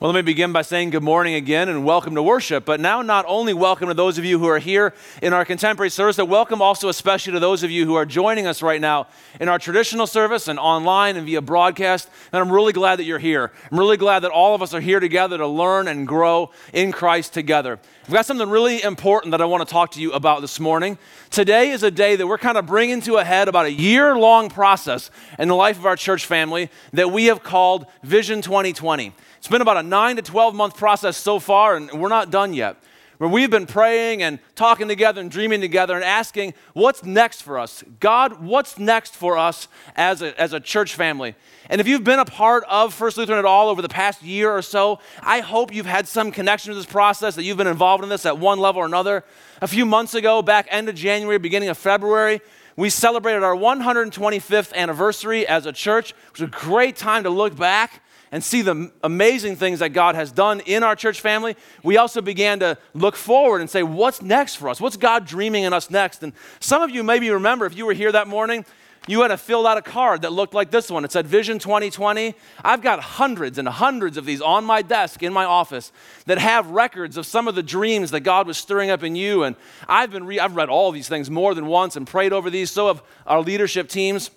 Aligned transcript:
Well, 0.00 0.12
let 0.12 0.24
me 0.24 0.30
begin 0.30 0.52
by 0.52 0.62
saying 0.62 0.90
good 0.90 1.02
morning 1.02 1.34
again 1.34 1.68
and 1.68 1.84
welcome 1.84 2.14
to 2.14 2.22
worship. 2.22 2.64
But 2.64 2.78
now, 2.78 3.02
not 3.02 3.24
only 3.26 3.52
welcome 3.52 3.88
to 3.88 3.94
those 3.94 4.16
of 4.16 4.24
you 4.24 4.38
who 4.38 4.46
are 4.46 4.60
here 4.60 4.94
in 5.20 5.32
our 5.32 5.44
contemporary 5.44 5.90
service, 5.90 6.18
but 6.18 6.26
welcome 6.26 6.62
also 6.62 6.88
especially 6.88 7.32
to 7.32 7.40
those 7.40 7.64
of 7.64 7.72
you 7.72 7.84
who 7.84 7.96
are 7.96 8.06
joining 8.06 8.46
us 8.46 8.62
right 8.62 8.80
now 8.80 9.08
in 9.40 9.48
our 9.48 9.58
traditional 9.58 10.06
service 10.06 10.46
and 10.46 10.56
online 10.56 11.16
and 11.16 11.26
via 11.26 11.42
broadcast. 11.42 12.08
And 12.32 12.40
I'm 12.40 12.52
really 12.52 12.72
glad 12.72 13.00
that 13.00 13.06
you're 13.06 13.18
here. 13.18 13.50
I'm 13.72 13.76
really 13.76 13.96
glad 13.96 14.20
that 14.20 14.30
all 14.30 14.54
of 14.54 14.62
us 14.62 14.72
are 14.72 14.80
here 14.80 15.00
together 15.00 15.36
to 15.36 15.48
learn 15.48 15.88
and 15.88 16.06
grow 16.06 16.52
in 16.72 16.92
Christ 16.92 17.34
together. 17.34 17.80
I've 18.04 18.12
got 18.14 18.24
something 18.24 18.48
really 18.48 18.80
important 18.80 19.32
that 19.32 19.42
I 19.42 19.46
want 19.46 19.66
to 19.66 19.70
talk 19.70 19.90
to 19.92 20.00
you 20.00 20.12
about 20.12 20.42
this 20.42 20.60
morning. 20.60 20.96
Today 21.30 21.70
is 21.70 21.82
a 21.82 21.90
day 21.90 22.14
that 22.14 22.26
we're 22.28 22.38
kind 22.38 22.56
of 22.56 22.66
bringing 22.66 23.00
to 23.00 23.16
a 23.16 23.24
head 23.24 23.48
about 23.48 23.66
a 23.66 23.72
year 23.72 24.16
long 24.16 24.48
process 24.48 25.10
in 25.40 25.48
the 25.48 25.56
life 25.56 25.76
of 25.76 25.86
our 25.86 25.96
church 25.96 26.24
family 26.24 26.70
that 26.92 27.10
we 27.10 27.24
have 27.24 27.42
called 27.42 27.86
Vision 28.04 28.42
2020. 28.42 29.12
It's 29.38 29.48
been 29.48 29.62
about 29.62 29.76
a 29.76 29.82
nine 29.82 30.16
to 30.16 30.22
12 30.22 30.54
month 30.54 30.76
process 30.76 31.16
so 31.16 31.38
far, 31.38 31.76
and 31.76 31.90
we're 31.92 32.08
not 32.08 32.30
done 32.30 32.54
yet. 32.54 32.76
Where 33.18 33.30
we've 33.30 33.50
been 33.50 33.66
praying 33.66 34.22
and 34.22 34.38
talking 34.54 34.86
together 34.86 35.20
and 35.20 35.28
dreaming 35.28 35.60
together 35.60 35.94
and 35.94 36.04
asking, 36.04 36.54
what's 36.72 37.02
next 37.02 37.42
for 37.42 37.58
us? 37.58 37.82
God, 37.98 38.40
what's 38.40 38.78
next 38.78 39.14
for 39.14 39.36
us 39.36 39.66
as 39.96 40.22
a, 40.22 40.40
as 40.40 40.52
a 40.52 40.60
church 40.60 40.94
family? 40.94 41.34
And 41.68 41.80
if 41.80 41.88
you've 41.88 42.04
been 42.04 42.20
a 42.20 42.24
part 42.24 42.64
of 42.68 42.94
First 42.94 43.16
Lutheran 43.16 43.38
at 43.38 43.44
all 43.44 43.68
over 43.70 43.82
the 43.82 43.88
past 43.88 44.22
year 44.22 44.52
or 44.52 44.62
so, 44.62 45.00
I 45.20 45.40
hope 45.40 45.74
you've 45.74 45.86
had 45.86 46.06
some 46.06 46.30
connection 46.30 46.72
to 46.72 46.76
this 46.76 46.86
process, 46.86 47.34
that 47.34 47.42
you've 47.42 47.56
been 47.56 47.66
involved 47.66 48.04
in 48.04 48.10
this 48.10 48.24
at 48.24 48.38
one 48.38 48.60
level 48.60 48.82
or 48.82 48.86
another. 48.86 49.24
A 49.62 49.66
few 49.66 49.84
months 49.84 50.14
ago, 50.14 50.40
back 50.40 50.68
end 50.70 50.88
of 50.88 50.94
January, 50.94 51.38
beginning 51.38 51.70
of 51.70 51.78
February, 51.78 52.40
we 52.76 52.88
celebrated 52.88 53.42
our 53.42 53.56
125th 53.56 54.72
anniversary 54.74 55.44
as 55.46 55.66
a 55.66 55.72
church. 55.72 56.10
It 56.10 56.40
was 56.40 56.42
a 56.42 56.46
great 56.46 56.94
time 56.94 57.24
to 57.24 57.30
look 57.30 57.56
back 57.56 58.00
and 58.30 58.42
see 58.42 58.62
the 58.62 58.90
amazing 59.02 59.56
things 59.56 59.78
that 59.78 59.90
God 59.90 60.14
has 60.14 60.32
done 60.32 60.60
in 60.60 60.82
our 60.82 60.96
church 60.96 61.20
family, 61.20 61.56
we 61.82 61.96
also 61.96 62.20
began 62.20 62.60
to 62.60 62.78
look 62.94 63.16
forward 63.16 63.60
and 63.60 63.70
say, 63.70 63.82
what's 63.82 64.22
next 64.22 64.56
for 64.56 64.68
us? 64.68 64.80
What's 64.80 64.96
God 64.96 65.26
dreaming 65.26 65.64
in 65.64 65.72
us 65.72 65.90
next? 65.90 66.22
And 66.22 66.32
some 66.60 66.82
of 66.82 66.90
you 66.90 67.02
maybe 67.02 67.30
remember, 67.30 67.66
if 67.66 67.76
you 67.76 67.86
were 67.86 67.94
here 67.94 68.12
that 68.12 68.28
morning, 68.28 68.64
you 69.08 69.22
had 69.22 69.28
to 69.28 69.38
fill 69.38 69.66
out 69.66 69.78
a 69.78 69.82
card 69.82 70.22
that 70.22 70.32
looked 70.32 70.52
like 70.52 70.70
this 70.70 70.90
one. 70.90 71.04
It 71.04 71.12
said 71.12 71.26
Vision 71.26 71.58
2020. 71.58 72.34
I've 72.62 72.82
got 72.82 73.00
hundreds 73.00 73.56
and 73.56 73.66
hundreds 73.66 74.18
of 74.18 74.26
these 74.26 74.42
on 74.42 74.66
my 74.66 74.82
desk 74.82 75.22
in 75.22 75.32
my 75.32 75.46
office 75.46 75.92
that 76.26 76.36
have 76.36 76.70
records 76.70 77.16
of 77.16 77.24
some 77.24 77.48
of 77.48 77.54
the 77.54 77.62
dreams 77.62 78.10
that 78.10 78.20
God 78.20 78.46
was 78.46 78.58
stirring 78.58 78.90
up 78.90 79.02
in 79.02 79.16
you. 79.16 79.44
And 79.44 79.56
I've 79.88 80.10
been 80.10 80.26
re- 80.26 80.38
I've 80.38 80.56
read 80.56 80.68
all 80.68 80.92
these 80.92 81.08
things 81.08 81.30
more 81.30 81.54
than 81.54 81.66
once 81.66 81.96
and 81.96 82.06
prayed 82.06 82.34
over 82.34 82.50
these. 82.50 82.70
So 82.70 82.88
have 82.88 83.02
our 83.26 83.40
leadership 83.40 83.88
teams. 83.88 84.30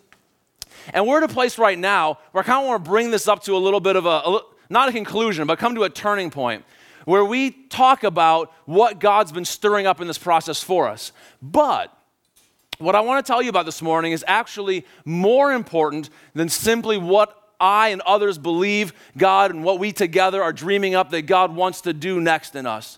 And 0.93 1.07
we're 1.07 1.17
at 1.17 1.29
a 1.29 1.33
place 1.33 1.57
right 1.57 1.77
now 1.77 2.19
where 2.31 2.43
I 2.43 2.45
kind 2.45 2.63
of 2.63 2.67
want 2.67 2.83
to 2.83 2.89
bring 2.89 3.11
this 3.11 3.27
up 3.27 3.43
to 3.43 3.55
a 3.55 3.59
little 3.59 3.79
bit 3.79 3.95
of 3.95 4.05
a, 4.05 4.09
a, 4.09 4.41
not 4.69 4.89
a 4.89 4.91
conclusion, 4.91 5.47
but 5.47 5.59
come 5.59 5.75
to 5.75 5.83
a 5.83 5.89
turning 5.89 6.29
point 6.29 6.63
where 7.05 7.25
we 7.25 7.51
talk 7.51 8.03
about 8.03 8.53
what 8.65 8.99
God's 8.99 9.31
been 9.31 9.45
stirring 9.45 9.87
up 9.87 10.01
in 10.01 10.07
this 10.07 10.17
process 10.17 10.61
for 10.61 10.87
us. 10.87 11.11
But 11.41 11.95
what 12.77 12.95
I 12.95 13.01
want 13.01 13.25
to 13.25 13.31
tell 13.31 13.41
you 13.41 13.49
about 13.49 13.65
this 13.65 13.81
morning 13.81 14.11
is 14.11 14.23
actually 14.27 14.85
more 15.05 15.53
important 15.53 16.09
than 16.33 16.49
simply 16.49 16.97
what 16.97 17.37
I 17.59 17.89
and 17.89 18.01
others 18.01 18.37
believe 18.37 18.93
God 19.15 19.51
and 19.51 19.63
what 19.63 19.77
we 19.79 19.91
together 19.91 20.41
are 20.41 20.51
dreaming 20.51 20.95
up 20.95 21.11
that 21.11 21.23
God 21.23 21.55
wants 21.55 21.81
to 21.81 21.93
do 21.93 22.19
next 22.19 22.55
in 22.55 22.65
us. 22.65 22.97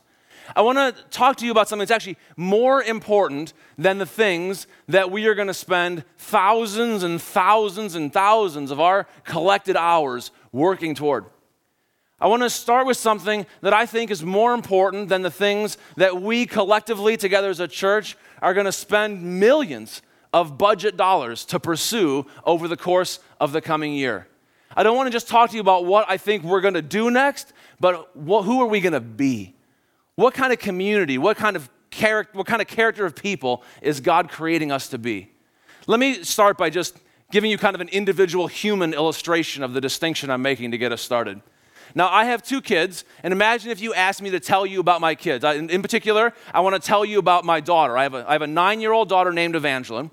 I 0.56 0.62
want 0.62 0.78
to 0.78 1.04
talk 1.10 1.38
to 1.38 1.46
you 1.46 1.52
about 1.52 1.70
something 1.70 1.82
that's 1.82 1.92
actually 1.92 2.18
more 2.36 2.84
important 2.84 3.54
than 3.78 3.98
the 3.98 4.06
things 4.06 4.68
that 4.88 5.12
we 5.12 5.28
are 5.28 5.36
going 5.36 5.48
to 5.48 5.54
spend 5.54 6.04
thousands 6.18 7.04
and 7.04 7.22
thousands 7.22 7.96
and 7.96 8.12
thousands 8.12 8.72
of 8.72 8.80
our 8.80 9.08
collected 9.24 9.76
hours 9.76 10.32
working 10.52 10.96
toward. 10.96 11.26
I 12.20 12.28
want 12.28 12.44
to 12.44 12.50
start 12.50 12.88
with 12.88 12.98
something 12.98 13.46
that 13.62 13.74
I 13.74 13.86
think 13.86 14.10
is 14.10 14.24
more 14.24 14.54
important 14.54 15.10
than 15.10 15.24
the 15.24 15.32
things 15.32 15.78
that 15.98 16.22
we 16.22 16.46
collectively, 16.46 17.18
together 17.18 17.50
as 17.50 17.60
a 17.60 17.68
church, 17.68 18.16
are 18.42 18.54
going 18.54 18.66
to 18.66 18.72
spend 18.72 19.22
millions 19.22 20.02
of 20.32 20.58
budget 20.58 20.98
dollars 20.98 21.46
to 21.46 21.60
pursue 21.60 22.26
over 22.46 22.68
the 22.68 22.78
course 22.78 23.20
of 23.40 23.52
the 23.52 23.62
coming 23.62 23.94
year. 23.94 24.28
I 24.76 24.84
don't 24.84 24.96
want 24.98 25.08
to 25.08 25.12
just 25.12 25.28
talk 25.28 25.50
to 25.52 25.56
you 25.56 25.62
about 25.62 25.86
what 25.86 26.10
I 26.10 26.18
think 26.18 26.44
we're 26.44 26.62
going 26.62 26.74
to 26.74 26.82
do 26.82 27.12
next, 27.12 27.54
but 27.80 28.16
what, 28.16 28.44
who 28.44 28.62
are 28.62 28.68
we 28.68 28.82
going 28.82 28.94
to 28.94 29.00
be? 29.02 29.54
What 30.16 30.34
kind 30.34 30.54
of 30.54 30.60
community, 30.60 31.18
what 31.18 31.38
kind 31.38 31.56
of 31.56 31.70
character, 31.90 32.38
what 32.38 32.48
kind 32.48 32.62
of 32.62 32.68
character 32.68 33.06
of 33.06 33.16
people 33.16 33.64
is 33.82 34.00
God 34.00 34.30
creating 34.30 34.72
us 34.72 34.90
to 34.90 34.98
be? 34.98 35.32
Let 35.88 36.00
me 36.00 36.24
start 36.24 36.58
by 36.58 36.70
just 36.70 36.98
giving 37.32 37.50
you 37.50 37.58
kind 37.58 37.74
of 37.74 37.82
an 37.82 37.90
individual 37.90 38.48
human 38.48 38.94
illustration 38.94 39.64
of 39.64 39.74
the 39.74 39.82
distinction 39.82 40.30
I'm 40.30 40.44
making 40.44 40.72
to 40.72 40.78
get 40.78 40.92
us 40.92 41.02
started. 41.02 41.42
Now, 41.96 42.10
I 42.10 42.26
have 42.26 42.44
two 42.44 42.62
kids, 42.62 43.06
and 43.24 43.32
imagine 43.32 43.72
if 43.72 43.82
you 43.82 43.94
asked 43.94 44.22
me 44.22 44.30
to 44.32 44.40
tell 44.40 44.66
you 44.66 44.80
about 44.80 45.02
my 45.02 45.16
kids. 45.16 45.44
I, 45.44 45.56
in 45.56 45.82
particular, 45.82 46.34
I 46.54 46.62
want 46.62 46.82
to 46.82 46.86
tell 46.86 47.04
you 47.04 47.20
about 47.20 47.44
my 47.44 47.60
daughter. 47.60 47.98
I 47.98 48.04
have 48.04 48.14
a, 48.14 48.26
I 48.28 48.34
have 48.34 48.42
a 48.42 48.48
nine 48.48 48.82
year 48.82 48.92
old 48.92 49.10
daughter 49.10 49.32
named 49.32 49.56
Evangeline. 49.56 50.12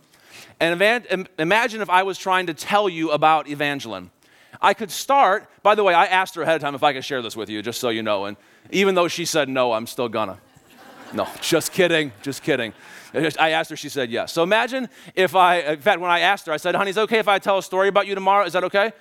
And 0.59 0.81
Evan, 0.81 1.28
imagine 1.38 1.81
if 1.81 1.88
I 1.88 2.03
was 2.03 2.19
trying 2.19 2.47
to 2.47 2.55
tell 2.55 2.88
you 2.88 3.11
about 3.11 3.49
Evangeline. 3.49 4.11
I 4.61 4.75
could 4.75 4.91
start, 4.91 5.49
by 5.62 5.75
the 5.75 5.84
way, 5.84 5.94
I 5.94 6.06
asked 6.06 6.34
her 6.34 6.43
ahead 6.43 6.56
of 6.56 6.62
time 6.62 6.75
if 6.75 6.83
I 6.83 6.93
could 6.93 7.05
share 7.05 7.22
this 7.22 7.37
with 7.37 7.49
you, 7.49 7.62
just 7.62 7.81
so 7.81 7.88
you 7.88 8.03
know. 8.03 8.25
And 8.27 8.37
even 8.71 8.94
though 8.94 9.09
she 9.09 9.25
said 9.25 9.49
no, 9.49 9.72
I'm 9.72 9.87
still 9.87 10.09
gonna. 10.09 10.38
No, 11.12 11.27
just 11.41 11.72
kidding, 11.72 12.12
just 12.22 12.43
kidding. 12.43 12.72
I 13.12 13.50
asked 13.50 13.71
her, 13.71 13.77
she 13.77 13.88
said 13.88 14.11
yes. 14.11 14.33
So 14.33 14.43
imagine 14.43 14.88
if 15.16 15.34
I, 15.34 15.59
in 15.61 15.81
fact, 15.81 16.00
when 16.00 16.11
I 16.11 16.21
asked 16.21 16.47
her, 16.47 16.53
I 16.53 16.56
said, 16.56 16.75
honey, 16.75 16.91
is 16.91 16.97
it 16.97 17.00
okay 17.03 17.19
if 17.19 17.27
I 17.27 17.38
tell 17.41 17.59
a 17.59 17.62
story 17.62 17.88
about 17.88 18.06
you 18.06 18.15
tomorrow? 18.15 18.44
Is 18.44 18.53
that 18.53 18.65
okay? 18.65 18.93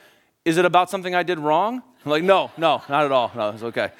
Is 0.46 0.58
it 0.58 0.66
about 0.66 0.90
something 0.90 1.14
I 1.14 1.24
did 1.24 1.38
wrong? 1.38 1.84
I'm 2.06 2.12
like, 2.12 2.24
no, 2.24 2.50
no, 2.58 2.82
not 2.90 3.06
at 3.06 3.12
all. 3.12 3.32
No, 3.36 3.50
it's 3.50 3.62
okay. 3.62 3.92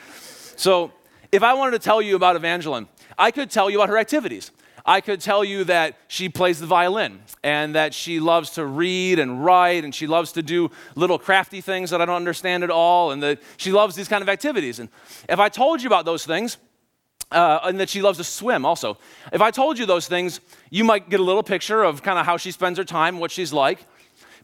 So 0.56 0.92
if 1.32 1.44
I 1.44 1.54
wanted 1.54 1.72
to 1.72 1.80
tell 1.80 2.02
you 2.02 2.16
about 2.16 2.36
Evangeline, 2.36 2.88
I 3.18 3.30
could 3.30 3.52
tell 3.52 3.70
you 3.70 3.78
about 3.78 3.90
her 3.90 3.98
activities. 3.98 4.52
I 4.86 5.02
could 5.02 5.22
tell 5.22 5.44
you 5.44 5.64
that 5.66 5.98
she 6.08 6.30
plays 6.30 6.60
the 6.60 6.66
violin 6.66 7.20
and 7.44 7.76
that 7.76 7.94
she 7.94 8.20
loves 8.20 8.52
to 8.52 8.66
read 8.66 9.20
and 9.20 9.44
write 9.44 9.84
and 9.84 9.94
she 9.94 10.08
loves 10.08 10.32
to 10.34 10.42
do 10.42 10.72
little 10.96 11.20
crafty 11.20 11.62
things 11.62 11.90
that 11.90 12.02
I 12.02 12.06
don't 12.06 12.16
understand 12.16 12.64
at 12.64 12.72
all 12.72 13.12
and 13.12 13.22
that 13.24 13.42
she 13.58 13.72
loves 13.72 13.96
these 13.96 14.08
kind 14.08 14.22
of 14.22 14.30
activities. 14.30 14.80
And 14.80 14.90
if 15.28 15.40
I 15.40 15.50
told 15.50 15.82
you 15.82 15.88
about 15.88 16.06
those 16.06 16.26
things, 16.26 16.58
uh, 17.32 17.60
and 17.64 17.80
that 17.80 17.90
she 17.90 18.02
loves 18.02 18.18
to 18.18 18.24
swim 18.24 18.66
also. 18.66 18.98
If 19.32 19.40
I 19.42 19.52
told 19.52 19.78
you 19.78 19.86
those 19.86 20.08
things, 20.08 20.40
you 20.72 20.84
might 20.84 21.10
get 21.10 21.20
a 21.20 21.24
little 21.24 21.44
picture 21.44 21.84
of 21.84 22.02
kind 22.02 22.18
of 22.18 22.26
how 22.26 22.38
she 22.38 22.50
spends 22.50 22.80
her 22.80 22.84
time, 22.84 23.20
what 23.20 23.30
she's 23.30 23.54
like. 23.54 23.86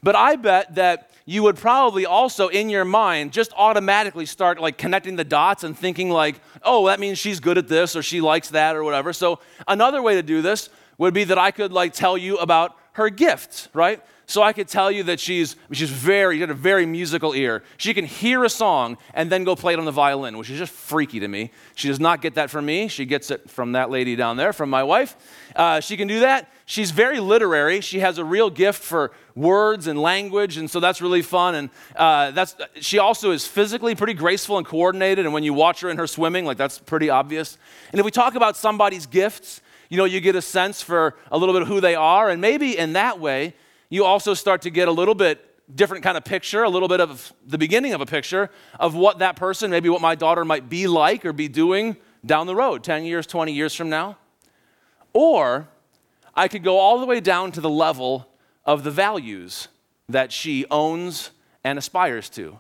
But 0.03 0.15
I 0.15 0.35
bet 0.35 0.75
that 0.75 1.09
you 1.25 1.41
would 1.41 1.57
probably 1.57 2.05
also 2.05 2.49
in 2.49 2.69
your 2.69 2.85
mind 2.85 3.33
just 3.33 3.51
automatically 3.57 4.27
start 4.27 4.59
like 4.59 4.77
connecting 4.77 5.15
the 5.15 5.23
dots 5.23 5.63
and 5.63 5.77
thinking 5.77 6.09
like, 6.09 6.39
oh, 6.61 6.87
that 6.87 6.99
means 6.99 7.17
she's 7.17 7.39
good 7.39 7.57
at 7.57 7.67
this 7.67 7.95
or 7.95 8.03
she 8.03 8.21
likes 8.21 8.49
that 8.49 8.75
or 8.75 8.83
whatever. 8.83 9.11
So 9.11 9.39
another 9.67 10.01
way 10.01 10.15
to 10.15 10.23
do 10.23 10.43
this 10.43 10.69
would 10.97 11.13
be 11.13 11.23
that 11.25 11.37
I 11.37 11.51
could 11.51 11.73
like 11.73 11.93
tell 11.93 12.17
you 12.17 12.37
about 12.37 12.77
her 12.93 13.09
gifts, 13.09 13.69
right? 13.73 14.01
So 14.27 14.41
I 14.41 14.53
could 14.53 14.67
tell 14.67 14.91
you 14.91 15.03
that 15.03 15.19
she's, 15.19 15.55
she's 15.71 15.89
very, 15.89 16.39
got 16.39 16.49
a 16.49 16.55
very 16.55 16.85
musical 16.85 17.33
ear. 17.33 17.63
She 17.77 17.93
can 17.93 18.05
hear 18.05 18.43
a 18.43 18.49
song 18.49 18.97
and 19.13 19.31
then 19.31 19.43
go 19.43 19.55
play 19.55 19.73
it 19.73 19.79
on 19.79 19.85
the 19.85 19.91
violin, 19.91 20.37
which 20.37 20.49
is 20.49 20.57
just 20.57 20.73
freaky 20.73 21.19
to 21.19 21.27
me. 21.27 21.51
She 21.75 21.87
does 21.87 21.99
not 21.99 22.21
get 22.21 22.35
that 22.35 22.49
from 22.49 22.65
me. 22.65 22.87
She 22.87 23.05
gets 23.05 23.29
it 23.29 23.49
from 23.49 23.73
that 23.73 23.91
lady 23.91 24.15
down 24.15 24.37
there, 24.37 24.51
from 24.51 24.71
my 24.71 24.83
wife. 24.83 25.15
Uh, 25.55 25.79
she 25.79 25.95
can 25.95 26.07
do 26.07 26.21
that. 26.21 26.51
She's 26.65 26.89
very 26.89 27.19
literary. 27.19 27.81
She 27.81 27.99
has 27.99 28.17
a 28.17 28.25
real 28.25 28.49
gift 28.49 28.81
for 28.81 29.11
words 29.35 29.85
and 29.85 30.01
language, 30.01 30.57
and 30.57 30.69
so 30.69 30.79
that's 30.79 31.01
really 31.01 31.21
fun. 31.21 31.53
And 31.53 31.69
uh, 31.95 32.31
that's 32.31 32.55
she 32.81 32.97
also 32.97 33.29
is 33.29 33.45
physically 33.45 33.93
pretty 33.93 34.15
graceful 34.15 34.57
and 34.57 34.65
coordinated. 34.65 35.25
And 35.25 35.33
when 35.33 35.43
you 35.43 35.53
watch 35.53 35.81
her 35.81 35.89
in 35.89 35.97
her 35.97 36.07
swimming, 36.07 36.45
like 36.45 36.57
that's 36.57 36.79
pretty 36.79 37.11
obvious. 37.11 37.59
And 37.91 37.99
if 37.99 38.05
we 38.05 38.11
talk 38.11 38.33
about 38.33 38.57
somebody's 38.57 39.05
gifts, 39.05 39.61
you 39.89 39.97
know, 39.97 40.05
you 40.05 40.19
get 40.19 40.35
a 40.35 40.41
sense 40.41 40.81
for 40.81 41.15
a 41.31 41.37
little 41.37 41.53
bit 41.53 41.61
of 41.61 41.67
who 41.67 41.79
they 41.79 41.93
are, 41.93 42.31
and 42.31 42.41
maybe 42.41 42.75
in 42.75 42.93
that 42.93 43.19
way, 43.19 43.53
you 43.89 44.05
also 44.05 44.33
start 44.33 44.61
to 44.63 44.69
get 44.69 44.87
a 44.87 44.91
little 44.91 45.15
bit 45.15 45.51
different 45.73 46.03
kind 46.03 46.17
of 46.17 46.23
picture, 46.23 46.63
a 46.63 46.69
little 46.69 46.87
bit 46.87 47.01
of 47.01 47.33
the 47.45 47.57
beginning 47.57 47.93
of 47.93 48.01
a 48.01 48.05
picture 48.05 48.49
of 48.79 48.95
what 48.95 49.19
that 49.19 49.35
person, 49.35 49.71
maybe 49.71 49.89
what 49.89 50.01
my 50.01 50.15
daughter 50.15 50.45
might 50.45 50.69
be 50.69 50.87
like 50.87 51.25
or 51.25 51.33
be 51.33 51.47
doing 51.47 51.97
down 52.25 52.47
the 52.47 52.55
road, 52.55 52.83
10 52.83 53.05
years, 53.05 53.25
20 53.25 53.51
years 53.51 53.73
from 53.73 53.89
now. 53.89 54.17
Or 55.13 55.67
I 56.35 56.47
could 56.47 56.63
go 56.63 56.77
all 56.77 56.99
the 56.99 57.05
way 57.05 57.19
down 57.19 57.51
to 57.53 57.61
the 57.61 57.69
level 57.69 58.27
of 58.65 58.83
the 58.83 58.91
values 58.91 59.69
that 60.09 60.31
she 60.31 60.65
owns 60.69 61.31
and 61.63 61.79
aspires 61.79 62.29
to. 62.31 62.59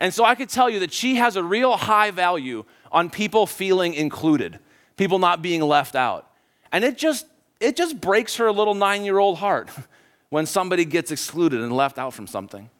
And 0.00 0.14
so 0.14 0.24
I 0.24 0.34
could 0.34 0.48
tell 0.48 0.70
you 0.70 0.80
that 0.80 0.92
she 0.92 1.16
has 1.16 1.36
a 1.36 1.44
real 1.44 1.76
high 1.76 2.10
value 2.10 2.64
on 2.90 3.10
people 3.10 3.46
feeling 3.46 3.94
included, 3.94 4.58
people 4.96 5.18
not 5.18 5.42
being 5.42 5.60
left 5.60 5.94
out. 5.94 6.30
And 6.72 6.84
it 6.84 6.96
just 6.96 7.26
it 7.60 7.76
just 7.76 8.00
breaks 8.00 8.36
her 8.36 8.50
little 8.50 8.74
9-year-old 8.74 9.36
heart 9.38 9.68
when 10.30 10.46
somebody 10.46 10.84
gets 10.84 11.10
excluded 11.10 11.60
and 11.60 11.72
left 11.72 11.98
out 11.98 12.14
from 12.14 12.26
something. 12.26 12.70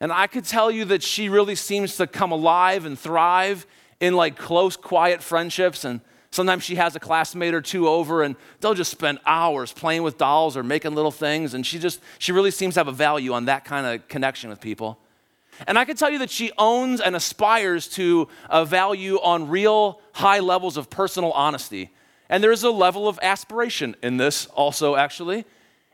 And 0.00 0.12
I 0.12 0.26
could 0.26 0.44
tell 0.44 0.70
you 0.70 0.84
that 0.86 1.02
she 1.02 1.28
really 1.28 1.54
seems 1.54 1.96
to 1.96 2.06
come 2.06 2.32
alive 2.32 2.84
and 2.84 2.98
thrive 2.98 3.66
in 4.00 4.14
like 4.14 4.36
close, 4.36 4.76
quiet 4.76 5.22
friendships. 5.22 5.84
And 5.84 6.00
sometimes 6.30 6.64
she 6.64 6.76
has 6.76 6.96
a 6.96 7.00
classmate 7.00 7.54
or 7.54 7.60
two 7.60 7.88
over 7.88 8.22
and 8.22 8.34
they'll 8.60 8.74
just 8.74 8.90
spend 8.90 9.20
hours 9.26 9.72
playing 9.72 10.02
with 10.02 10.18
dolls 10.18 10.56
or 10.56 10.62
making 10.64 10.94
little 10.94 11.12
things. 11.12 11.54
And 11.54 11.64
she 11.64 11.78
just, 11.78 12.00
she 12.18 12.32
really 12.32 12.50
seems 12.50 12.74
to 12.74 12.80
have 12.80 12.88
a 12.88 12.92
value 12.92 13.32
on 13.32 13.44
that 13.44 13.64
kind 13.64 13.86
of 13.86 14.08
connection 14.08 14.50
with 14.50 14.60
people. 14.60 14.98
And 15.66 15.78
I 15.78 15.84
can 15.84 15.96
tell 15.96 16.10
you 16.10 16.18
that 16.18 16.30
she 16.30 16.50
owns 16.58 17.00
and 17.00 17.14
aspires 17.14 17.86
to 17.90 18.26
a 18.50 18.64
value 18.64 19.20
on 19.20 19.48
real 19.48 20.00
high 20.12 20.40
levels 20.40 20.76
of 20.76 20.90
personal 20.90 21.30
honesty. 21.32 21.90
And 22.28 22.42
there's 22.42 22.64
a 22.64 22.70
level 22.70 23.06
of 23.06 23.18
aspiration 23.22 23.94
in 24.02 24.16
this 24.16 24.46
also, 24.46 24.96
actually. 24.96 25.44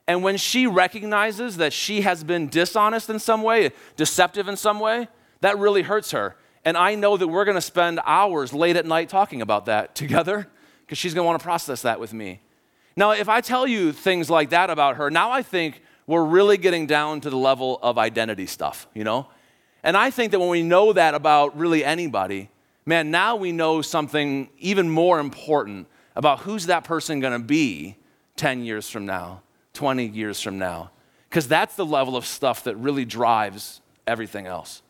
And 0.08 0.22
when 0.22 0.38
she 0.38 0.66
recognizes 0.66 1.58
that 1.58 1.74
she 1.74 2.00
has 2.00 2.24
been 2.24 2.48
dishonest 2.48 3.10
in 3.10 3.18
some 3.18 3.42
way, 3.42 3.72
deceptive 3.96 4.48
in 4.48 4.56
some 4.56 4.80
way, 4.80 5.06
that 5.42 5.58
really 5.58 5.82
hurts 5.82 6.12
her. 6.12 6.34
And 6.64 6.78
I 6.78 6.94
know 6.94 7.18
that 7.18 7.28
we're 7.28 7.44
going 7.44 7.56
to 7.56 7.60
spend 7.60 8.00
hours 8.06 8.54
late 8.54 8.76
at 8.76 8.86
night 8.86 9.10
talking 9.10 9.42
about 9.42 9.66
that 9.66 9.94
together 9.94 10.48
because 10.80 10.96
she's 10.96 11.12
going 11.12 11.24
to 11.24 11.26
want 11.26 11.38
to 11.38 11.44
process 11.44 11.82
that 11.82 12.00
with 12.00 12.14
me. 12.14 12.40
Now, 12.96 13.12
if 13.12 13.28
I 13.28 13.42
tell 13.42 13.66
you 13.66 13.92
things 13.92 14.28
like 14.30 14.50
that 14.50 14.70
about 14.70 14.96
her, 14.96 15.10
now 15.10 15.30
I 15.30 15.42
think 15.42 15.82
we're 16.06 16.24
really 16.24 16.56
getting 16.56 16.86
down 16.86 17.20
to 17.20 17.30
the 17.30 17.36
level 17.36 17.78
of 17.82 17.98
identity 17.98 18.46
stuff, 18.46 18.88
you 18.94 19.04
know? 19.04 19.28
And 19.82 19.94
I 19.94 20.10
think 20.10 20.32
that 20.32 20.40
when 20.40 20.48
we 20.48 20.62
know 20.62 20.94
that 20.94 21.14
about 21.14 21.56
really 21.56 21.84
anybody, 21.84 22.48
man, 22.86 23.10
now 23.10 23.36
we 23.36 23.52
know 23.52 23.82
something 23.82 24.48
even 24.58 24.88
more 24.88 25.20
important 25.20 25.86
about 26.16 26.40
who's 26.40 26.66
that 26.66 26.82
person 26.82 27.20
going 27.20 27.38
to 27.38 27.46
be 27.46 27.96
10 28.36 28.64
years 28.64 28.88
from 28.88 29.04
now, 29.04 29.42
20 29.78 30.06
years 30.06 30.40
from 30.40 30.58
now. 30.58 30.90
Because 31.30 31.46
that's 31.46 31.76
the 31.76 31.86
level 31.86 32.16
of 32.16 32.26
stuff 32.26 32.64
that 32.64 32.74
really 32.74 33.04
drives 33.04 33.80
everything 34.08 34.44
else. 34.44 34.82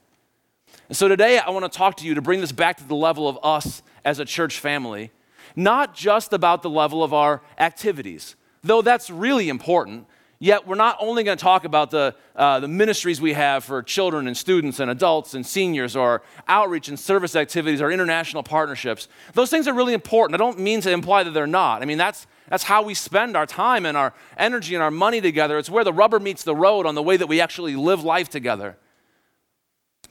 And 0.88 0.96
so 0.96 1.08
today 1.08 1.38
I 1.38 1.50
want 1.50 1.70
to 1.70 1.76
talk 1.76 1.99
to 1.99 2.06
you 2.06 2.14
to 2.14 2.23
bring 2.23 2.40
this 2.40 2.52
back 2.52 2.79
to 2.79 2.88
the 2.88 2.94
level 2.94 3.29
of 3.29 3.38
us 3.43 3.82
as 4.02 4.19
a 4.19 4.25
church 4.25 4.61
family, 4.61 5.11
not 5.55 5.94
just 5.94 6.32
about 6.32 6.62
the 6.62 6.70
level 6.70 7.05
of 7.05 7.12
our 7.12 7.43
activities, 7.58 8.35
though 8.62 8.81
that's 8.81 9.11
really 9.11 9.50
important. 9.50 10.06
Yet, 10.40 10.69
we're 10.69 10.76
not 10.76 10.96
only 11.00 11.25
going 11.25 11.37
to 11.37 11.43
talk 11.43 11.64
about 11.64 11.90
the, 11.90 12.14
uh, 12.37 12.61
the 12.61 12.69
ministries 12.69 13.20
we 13.20 13.32
have 13.32 13.64
for 13.64 13.82
children 13.82 14.29
and 14.29 14.37
students 14.37 14.79
and 14.79 14.88
adults 14.88 15.35
and 15.35 15.44
seniors, 15.44 15.96
or 15.96 16.23
outreach 16.46 16.88
and 16.88 16.99
service 16.99 17.35
activities, 17.35 17.82
or 17.82 17.90
international 17.90 18.44
partnerships. 18.44 19.08
Those 19.32 19.50
things 19.50 19.67
are 19.67 19.75
really 19.75 19.94
important. 19.94 20.40
I 20.40 20.44
don't 20.44 20.61
mean 20.61 20.81
to 20.82 20.93
imply 20.93 21.25
that 21.25 21.32
they're 21.32 21.49
not. 21.49 21.82
I 21.82 21.87
mean, 21.87 21.99
that's, 21.99 22.29
that's 22.49 22.62
how 22.62 22.82
we 22.82 22.94
spend 22.94 23.37
our 23.37 23.46
time 23.46 23.85
and 23.85 23.96
our 23.96 24.14
energy 24.37 24.76
and 24.76 24.82
our 24.82 24.93
money 24.93 25.20
together. 25.20 25.58
It's 25.58 25.70
where 25.70 25.82
the 25.82 25.93
rubber 25.93 26.20
meets 26.20 26.44
the 26.44 26.55
road 26.55 26.87
on 26.87 26.94
the 26.94 27.02
way 27.02 27.17
that 27.17 27.26
we 27.26 27.40
actually 27.40 27.75
live 27.75 28.05
life 28.05 28.29
together. 28.29 28.76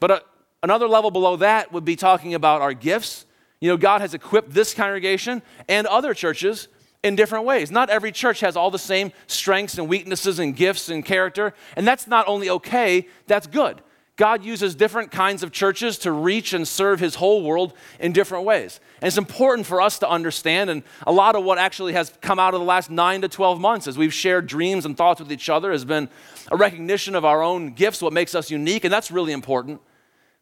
But 0.02 0.12
uh, 0.12 0.20
another 0.62 0.90
level 0.90 1.10
below 1.10 1.38
that 1.38 1.72
would 1.72 1.86
be 1.86 1.96
talking 1.96 2.34
about 2.34 2.62
our 2.62 2.74
gifts. 2.74 3.26
You 3.62 3.70
know, 3.70 3.78
God 3.78 4.02
has 4.02 4.14
equipped 4.14 4.52
this 4.52 4.74
congregation 4.74 5.42
and 5.70 5.88
other 5.88 6.14
churches 6.14 6.68
in 7.08 7.16
different 7.16 7.46
ways. 7.46 7.72
Not 7.72 7.90
every 7.90 8.12
church 8.12 8.42
has 8.42 8.56
all 8.56 8.70
the 8.70 8.78
same 8.78 9.12
strengths 9.26 9.78
and 9.78 9.88
weaknesses 9.88 10.40
and 10.40 10.56
gifts 10.56 10.90
and 10.90 11.04
character, 11.04 11.54
and 11.76 11.88
that's 11.88 12.06
not 12.06 12.28
only 12.28 12.50
okay, 12.50 13.08
that's 13.26 13.48
good. 13.48 13.82
God 14.18 14.44
uses 14.44 14.74
different 14.74 15.12
kinds 15.12 15.44
of 15.44 15.52
churches 15.52 16.00
to 16.00 16.12
reach 16.12 16.52
and 16.52 16.68
serve 16.68 17.00
his 17.00 17.16
whole 17.16 17.44
world 17.44 17.74
in 18.00 18.14
different 18.14 18.46
ways. 18.46 18.80
And 19.00 19.08
it's 19.08 19.18
important 19.18 19.68
for 19.68 19.80
us 19.80 20.00
to 20.00 20.10
understand, 20.10 20.72
and 20.72 20.84
a 21.06 21.12
lot 21.12 21.36
of 21.36 21.44
what 21.44 21.60
actually 21.60 21.94
has 21.94 22.12
come 22.20 22.40
out 22.40 22.56
of 22.56 22.60
the 22.60 22.66
last 22.66 22.90
nine 22.90 23.22
to 23.22 23.28
12 23.28 23.60
months 23.60 23.88
as 23.88 23.96
we've 23.96 24.14
shared 24.14 24.48
dreams 24.48 24.86
and 24.86 24.98
thoughts 24.98 25.20
with 25.20 25.32
each 25.32 25.50
other 25.50 25.72
has 25.72 25.86
been 25.86 26.10
a 26.52 26.58
recognition 26.58 27.14
of 27.14 27.26
our 27.26 27.44
own 27.44 27.74
gifts, 27.74 28.02
what 28.02 28.12
makes 28.12 28.34
us 28.34 28.50
unique, 28.50 28.84
and 28.84 28.92
that's 28.92 29.12
really 29.12 29.34
important. 29.34 29.80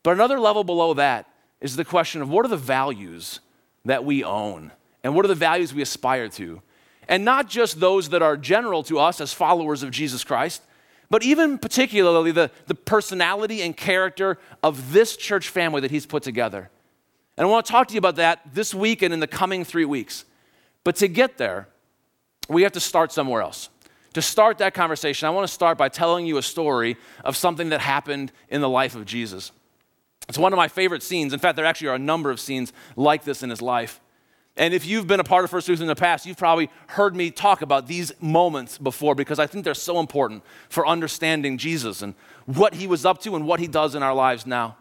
But 0.04 0.12
another 0.12 0.40
level 0.40 0.64
below 0.64 0.94
that 0.94 1.28
is 1.60 1.76
the 1.76 1.86
question 1.86 2.22
of 2.22 2.30
what 2.30 2.46
are 2.46 2.50
the 2.50 2.58
values 2.58 3.42
that 3.84 4.06
we 4.06 4.24
own? 4.24 4.72
And 5.06 5.14
what 5.14 5.24
are 5.24 5.28
the 5.28 5.36
values 5.36 5.72
we 5.72 5.84
aspire 5.84 6.28
to. 6.28 6.64
And 7.08 7.24
not 7.24 7.48
just 7.48 7.80
those 7.80 8.10
that 8.10 8.24
are 8.24 8.36
general 8.36 8.82
to 8.84 8.98
us 8.98 9.22
as 9.22 9.32
followers 9.32 9.84
of 9.84 9.92
Jesus 9.92 10.24
Christ, 10.24 10.64
but 11.12 11.22
even 11.22 11.60
particularly 11.60 12.32
the, 12.32 12.50
the 12.66 12.74
personality 12.74 13.62
and 13.62 13.78
character 13.78 14.40
of 14.64 14.94
this 14.94 15.16
church 15.16 15.50
family 15.50 15.80
that 15.82 15.92
he's 15.92 16.08
put 16.08 16.24
together. 16.24 16.72
And 17.38 17.46
I 17.46 17.52
want 17.52 17.68
to 17.68 17.72
talk 17.72 17.88
to 17.90 17.94
you 17.94 18.00
about 18.00 18.16
that 18.16 18.42
this 18.52 18.74
week 18.74 19.04
and 19.04 19.14
in 19.14 19.20
the 19.20 19.28
coming 19.28 19.64
three 19.64 19.86
weeks. 19.86 20.26
But 20.84 20.96
to 20.96 21.08
get 21.08 21.38
there, 21.38 21.68
we 22.50 22.64
have 22.64 22.72
to 22.72 22.80
start 22.80 23.12
somewhere 23.12 23.44
else. 23.44 23.70
To 24.14 24.24
start 24.24 24.58
that 24.58 24.74
conversation, 24.74 25.28
I 25.28 25.30
want 25.30 25.48
to 25.48 25.54
start 25.54 25.78
by 25.78 25.90
telling 25.90 26.26
you 26.26 26.38
a 26.38 26.42
story 26.42 26.98
of 27.24 27.38
something 27.38 27.70
that 27.70 27.80
happened 27.80 28.32
in 28.50 28.62
the 28.62 28.70
life 28.70 28.96
of 28.96 29.06
Jesus. 29.06 29.52
It's 30.28 30.40
one 30.40 30.52
of 30.52 30.58
my 30.58 30.68
favorite 30.68 31.04
scenes. 31.04 31.32
In 31.32 31.40
fact, 31.40 31.58
there 31.58 31.66
actually 31.66 31.90
are 31.90 31.96
a 31.96 32.00
number 32.00 32.32
of 32.32 32.40
scenes 32.40 32.74
like 32.96 33.24
this 33.24 33.44
in 33.44 33.52
his 33.52 33.62
life. 33.62 34.02
And 34.58 34.74
if 34.74 34.86
you've 34.86 35.08
been 35.08 35.20
a 35.20 35.24
part 35.24 35.44
of 35.44 35.50
First 35.50 35.68
Lutheran 35.68 35.90
in 35.90 35.96
the 35.96 36.00
past, 36.00 36.26
you've 36.26 36.38
probably 36.38 36.70
heard 36.88 37.16
me 37.16 37.30
talk 37.30 37.62
about 37.62 37.88
these 37.88 38.14
moments 38.22 38.78
before 38.78 39.14
because 39.14 39.38
I 39.38 39.48
think 39.48 39.66
they're 39.66 39.74
so 39.74 40.00
important 40.00 40.44
for 40.70 40.88
understanding 40.88 41.58
Jesus 41.58 42.02
and 42.02 42.16
what 42.46 42.76
he 42.76 42.88
was 42.88 43.06
up 43.06 43.22
to 43.24 43.36
and 43.36 43.46
what 43.46 43.60
he 43.60 43.68
does 43.68 43.96
in 43.96 44.04
our 44.04 44.14
lives 44.14 44.46
now. 44.46 44.78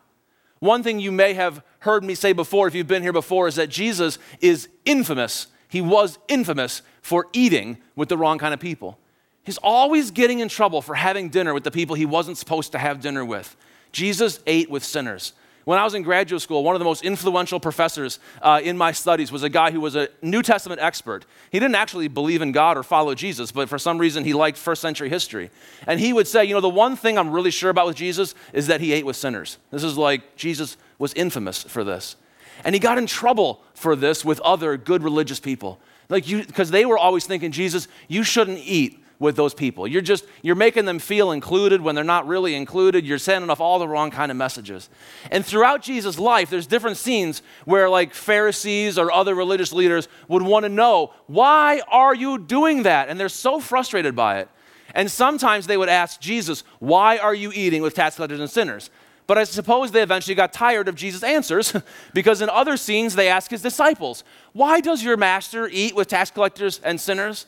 One 0.61 0.83
thing 0.83 1.01
you 1.01 1.11
may 1.11 1.35
have 1.35 1.63
heard 1.81 2.05
me 2.05 2.15
say 2.15 2.33
before, 2.33 2.69
if 2.69 2.75
you've 2.75 2.87
been 2.87 3.03
here 3.03 3.13
before, 3.13 3.49
is 3.49 3.57
that 3.57 3.69
Jesus 3.69 4.19
is 4.41 4.69
infamous. 4.85 5.49
He 5.69 5.81
was 5.81 6.19
infamous 6.29 6.83
for 7.03 7.27
eating 7.33 7.79
with 7.97 8.09
the 8.09 8.17
wrong 8.17 8.39
kind 8.39 8.55
of 8.55 8.61
people. 8.61 8.99
He's 9.43 9.59
always 9.59 10.11
getting 10.11 10.39
in 10.39 10.49
trouble 10.49 10.83
for 10.83 10.95
having 10.95 11.29
dinner 11.29 11.53
with 11.53 11.65
the 11.65 11.71
people 11.71 11.97
he 11.97 12.07
wasn't 12.07 12.39
supposed 12.39 12.73
to 12.73 12.79
have 12.79 13.01
dinner 13.01 13.25
with. 13.25 13.57
Jesus 13.93 14.41
ate 14.47 14.71
with 14.71 14.85
sinners. 14.85 15.35
When 15.65 15.79
I 15.79 15.85
was 15.85 15.95
in 15.95 16.03
graduate 16.03 16.43
school, 16.43 16.63
one 16.63 16.75
of 16.75 16.79
the 16.79 16.85
most 16.85 17.03
influential 17.03 17.59
professors 17.59 18.19
uh, 18.43 18.61
in 18.63 18.77
my 18.77 18.93
studies 18.93 19.33
was 19.33 19.43
a 19.43 19.49
guy 19.49 19.71
who 19.71 19.81
was 19.81 19.97
a 19.97 20.09
New 20.21 20.43
Testament 20.43 20.81
expert. 20.81 21.25
He 21.51 21.59
didn't 21.59 21.77
actually 21.77 22.09
believe 22.09 22.43
in 22.43 22.53
God 22.53 22.77
or 22.77 22.83
follow 22.83 23.15
Jesus, 23.15 23.51
but 23.51 23.71
for 23.71 23.79
some 23.79 23.97
reason 23.97 24.25
he 24.25 24.35
liked 24.35 24.59
first 24.59 24.83
century 24.83 25.09
history. 25.09 25.51
And 25.87 25.99
he 25.99 26.13
would 26.13 26.29
say, 26.29 26.45
you 26.45 26.53
know, 26.53 26.61
the 26.61 26.69
one 26.69 26.97
thing 26.97 27.17
I'm 27.17 27.31
really 27.31 27.51
sure 27.51 27.71
about 27.71 27.87
with 27.87 27.97
Jesus 27.97 28.35
is 28.53 28.67
that 28.67 28.83
he 28.83 28.93
ate 28.93 29.07
with 29.07 29.17
sinners. 29.17 29.57
This 29.71 29.85
is 29.85 29.97
like 29.97 30.37
Jesus 30.37 30.77
was 30.99 31.15
infamous 31.15 31.63
for 31.63 31.83
this. 31.83 32.17
And 32.63 32.75
he 32.75 32.79
got 32.79 32.99
in 32.99 33.07
trouble 33.07 33.63
for 33.75 33.97
this 33.97 34.25
with 34.25 34.41
other 34.41 34.77
good 34.77 35.03
religious 35.03 35.41
people. 35.41 35.81
Like 36.09 36.29
you, 36.29 36.45
because 36.45 36.71
they 36.71 36.85
were 36.85 36.99
always 36.99 37.27
thinking, 37.27 37.51
Jesus, 37.51 37.89
you 38.07 38.23
shouldn't 38.23 38.59
eat 38.59 39.04
with 39.25 39.35
those 39.35 39.55
people. 39.55 39.89
You're 39.89 40.03
just 40.03 40.25
you're 40.43 40.55
making 40.55 40.85
them 40.85 41.01
feel 41.01 41.33
included 41.33 41.81
when 41.81 41.97
they're 41.97 42.05
not 42.05 42.29
really 42.29 42.55
included. 42.55 43.05
You're 43.05 43.19
sending 43.19 43.51
off 43.51 43.61
all 43.61 43.81
the 43.81 43.89
wrong 43.89 44.13
kind 44.13 44.31
of 44.31 44.37
messages. 44.37 44.89
And 45.33 45.45
throughout 45.45 45.83
Jesus' 45.83 46.19
life, 46.19 46.51
there's 46.51 46.67
different 46.67 46.99
scenes 46.99 47.43
where 47.65 47.89
like 47.89 48.15
Pharisees 48.15 48.99
or 48.99 49.11
other 49.11 49.35
religious 49.35 49.73
leaders 49.73 50.07
would 50.29 50.43
want 50.43 50.65
to 50.65 50.69
know, 50.69 51.13
"Why 51.27 51.83
are 51.89 52.15
you 52.15 52.39
doing 52.39 52.85
that?" 52.85 53.09
And 53.09 53.19
they're 53.19 53.29
so 53.29 53.59
frustrated 53.59 54.15
by 54.15 54.39
it. 54.39 54.49
And 54.95 55.11
sometimes 55.11 55.67
they 55.67 55.77
would 55.77 55.89
ask 55.89 56.21
Jesus, 56.21 56.63
"Why 56.79 57.17
are 57.19 57.35
you 57.35 57.51
eating 57.53 57.83
with 57.83 57.95
tax 57.95 58.15
collectors 58.17 58.41
and 58.41 58.51
sinners?" 58.51 58.91
But 59.27 59.39
I 59.39 59.45
suppose 59.45 59.91
they 59.91 60.03
eventually 60.03 60.35
got 60.35 60.53
tired 60.53 60.87
of 60.87 60.97
Jesus' 60.97 61.23
answers 61.23 61.75
because 62.13 62.43
in 62.43 62.51
other 62.51 62.77
scenes 62.77 63.15
they 63.15 63.29
ask 63.29 63.51
his 63.51 63.63
disciples, 63.63 64.23
Why 64.53 64.81
does 64.81 65.03
your 65.03 65.17
master 65.17 65.67
eat 65.67 65.95
with 65.95 66.09
tax 66.09 66.31
collectors 66.31 66.79
and 66.85 67.01
sinners? 67.01 67.47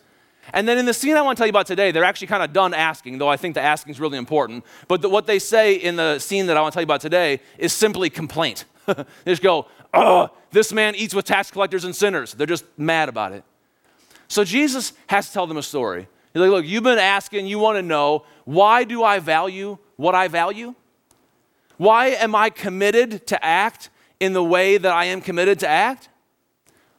And 0.52 0.66
then 0.66 0.78
in 0.78 0.86
the 0.86 0.94
scene 0.94 1.16
I 1.16 1.22
want 1.22 1.36
to 1.36 1.40
tell 1.40 1.46
you 1.46 1.50
about 1.50 1.66
today, 1.66 1.90
they're 1.90 2.04
actually 2.04 2.28
kind 2.28 2.42
of 2.42 2.52
done 2.52 2.74
asking, 2.74 3.18
though 3.18 3.28
I 3.28 3.36
think 3.36 3.54
the 3.54 3.60
asking 3.60 3.92
is 3.92 4.00
really 4.00 4.18
important. 4.18 4.64
But 4.88 5.02
the, 5.02 5.08
what 5.08 5.26
they 5.26 5.38
say 5.38 5.74
in 5.74 5.96
the 5.96 6.18
scene 6.18 6.46
that 6.46 6.56
I 6.56 6.60
want 6.60 6.72
to 6.72 6.76
tell 6.76 6.82
you 6.82 6.86
about 6.86 7.00
today 7.00 7.40
is 7.58 7.72
simply 7.72 8.10
complaint. 8.10 8.64
they 8.86 9.04
just 9.26 9.42
go, 9.42 9.66
oh, 9.92 10.30
this 10.50 10.72
man 10.72 10.94
eats 10.94 11.14
with 11.14 11.24
tax 11.24 11.50
collectors 11.50 11.84
and 11.84 11.94
sinners. 11.94 12.32
They're 12.34 12.46
just 12.46 12.64
mad 12.78 13.08
about 13.08 13.32
it. 13.32 13.44
So 14.28 14.44
Jesus 14.44 14.92
has 15.08 15.28
to 15.28 15.32
tell 15.32 15.46
them 15.46 15.56
a 15.56 15.62
story. 15.62 16.08
He's 16.32 16.40
like, 16.40 16.50
look, 16.50 16.66
you've 16.66 16.82
been 16.82 16.98
asking, 16.98 17.46
you 17.46 17.58
want 17.58 17.76
to 17.76 17.82
know, 17.82 18.24
why 18.44 18.84
do 18.84 19.02
I 19.02 19.18
value 19.20 19.78
what 19.96 20.14
I 20.14 20.28
value? 20.28 20.74
Why 21.78 22.08
am 22.08 22.34
I 22.34 22.50
committed 22.50 23.26
to 23.28 23.42
act 23.42 23.88
in 24.20 24.34
the 24.34 24.44
way 24.44 24.76
that 24.76 24.92
I 24.92 25.06
am 25.06 25.22
committed 25.22 25.60
to 25.60 25.68
act? 25.68 26.10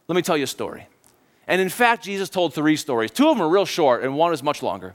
Let 0.08 0.16
me 0.16 0.22
tell 0.22 0.36
you 0.36 0.44
a 0.44 0.48
story. 0.48 0.87
And 1.48 1.60
in 1.60 1.70
fact, 1.70 2.04
Jesus 2.04 2.28
told 2.28 2.54
three 2.54 2.76
stories. 2.76 3.10
Two 3.10 3.28
of 3.28 3.36
them 3.36 3.44
are 3.44 3.48
real 3.48 3.64
short, 3.64 4.04
and 4.04 4.16
one 4.16 4.32
is 4.32 4.42
much 4.42 4.62
longer. 4.62 4.94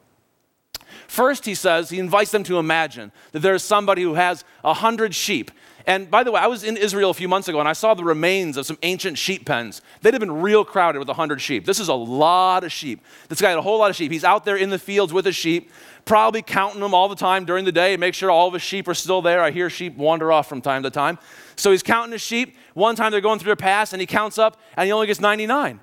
First, 1.07 1.45
he 1.45 1.55
says, 1.55 1.89
he 1.89 1.99
invites 1.99 2.31
them 2.31 2.43
to 2.45 2.59
imagine 2.59 3.11
that 3.31 3.39
there's 3.39 3.63
somebody 3.63 4.03
who 4.03 4.13
has 4.13 4.45
a 4.63 4.73
hundred 4.73 5.13
sheep. 5.13 5.51
And 5.85 6.09
by 6.09 6.23
the 6.23 6.31
way, 6.31 6.39
I 6.39 6.47
was 6.47 6.63
in 6.63 6.77
Israel 6.77 7.09
a 7.09 7.13
few 7.13 7.27
months 7.27 7.49
ago 7.49 7.59
and 7.59 7.67
I 7.67 7.73
saw 7.73 7.93
the 7.93 8.05
remains 8.05 8.55
of 8.55 8.65
some 8.65 8.77
ancient 8.83 9.17
sheep 9.17 9.45
pens. 9.45 9.81
They'd 10.01 10.13
have 10.13 10.21
been 10.21 10.41
real 10.41 10.63
crowded 10.63 10.99
with 10.99 11.09
a 11.09 11.13
hundred 11.13 11.41
sheep. 11.41 11.65
This 11.65 11.79
is 11.79 11.89
a 11.89 11.93
lot 11.93 12.63
of 12.63 12.71
sheep. 12.71 13.03
This 13.27 13.41
guy 13.41 13.49
had 13.49 13.59
a 13.59 13.61
whole 13.61 13.79
lot 13.79 13.89
of 13.89 13.95
sheep. 13.97 14.09
He's 14.09 14.23
out 14.23 14.45
there 14.45 14.55
in 14.55 14.69
the 14.69 14.79
fields 14.79 15.11
with 15.11 15.25
his 15.25 15.35
sheep, 15.35 15.71
probably 16.05 16.41
counting 16.41 16.79
them 16.79 16.93
all 16.93 17.09
the 17.09 17.15
time 17.15 17.43
during 17.43 17.65
the 17.65 17.71
day, 17.71 17.97
make 17.97 18.13
sure 18.13 18.31
all 18.31 18.47
of 18.47 18.53
his 18.53 18.61
sheep 18.61 18.87
are 18.87 18.93
still 18.93 19.21
there. 19.21 19.41
I 19.41 19.51
hear 19.51 19.69
sheep 19.69 19.97
wander 19.97 20.31
off 20.31 20.47
from 20.47 20.61
time 20.61 20.83
to 20.83 20.89
time. 20.89 21.19
So 21.57 21.71
he's 21.71 21.83
counting 21.83 22.13
his 22.13 22.21
sheep. 22.21 22.55
One 22.75 22.95
time 22.95 23.11
they're 23.11 23.19
going 23.19 23.39
through 23.39 23.51
a 23.51 23.57
pass 23.57 23.91
and 23.91 23.99
he 23.99 24.05
counts 24.05 24.37
up 24.37 24.59
and 24.77 24.85
he 24.85 24.91
only 24.93 25.07
gets 25.07 25.19
99. 25.19 25.81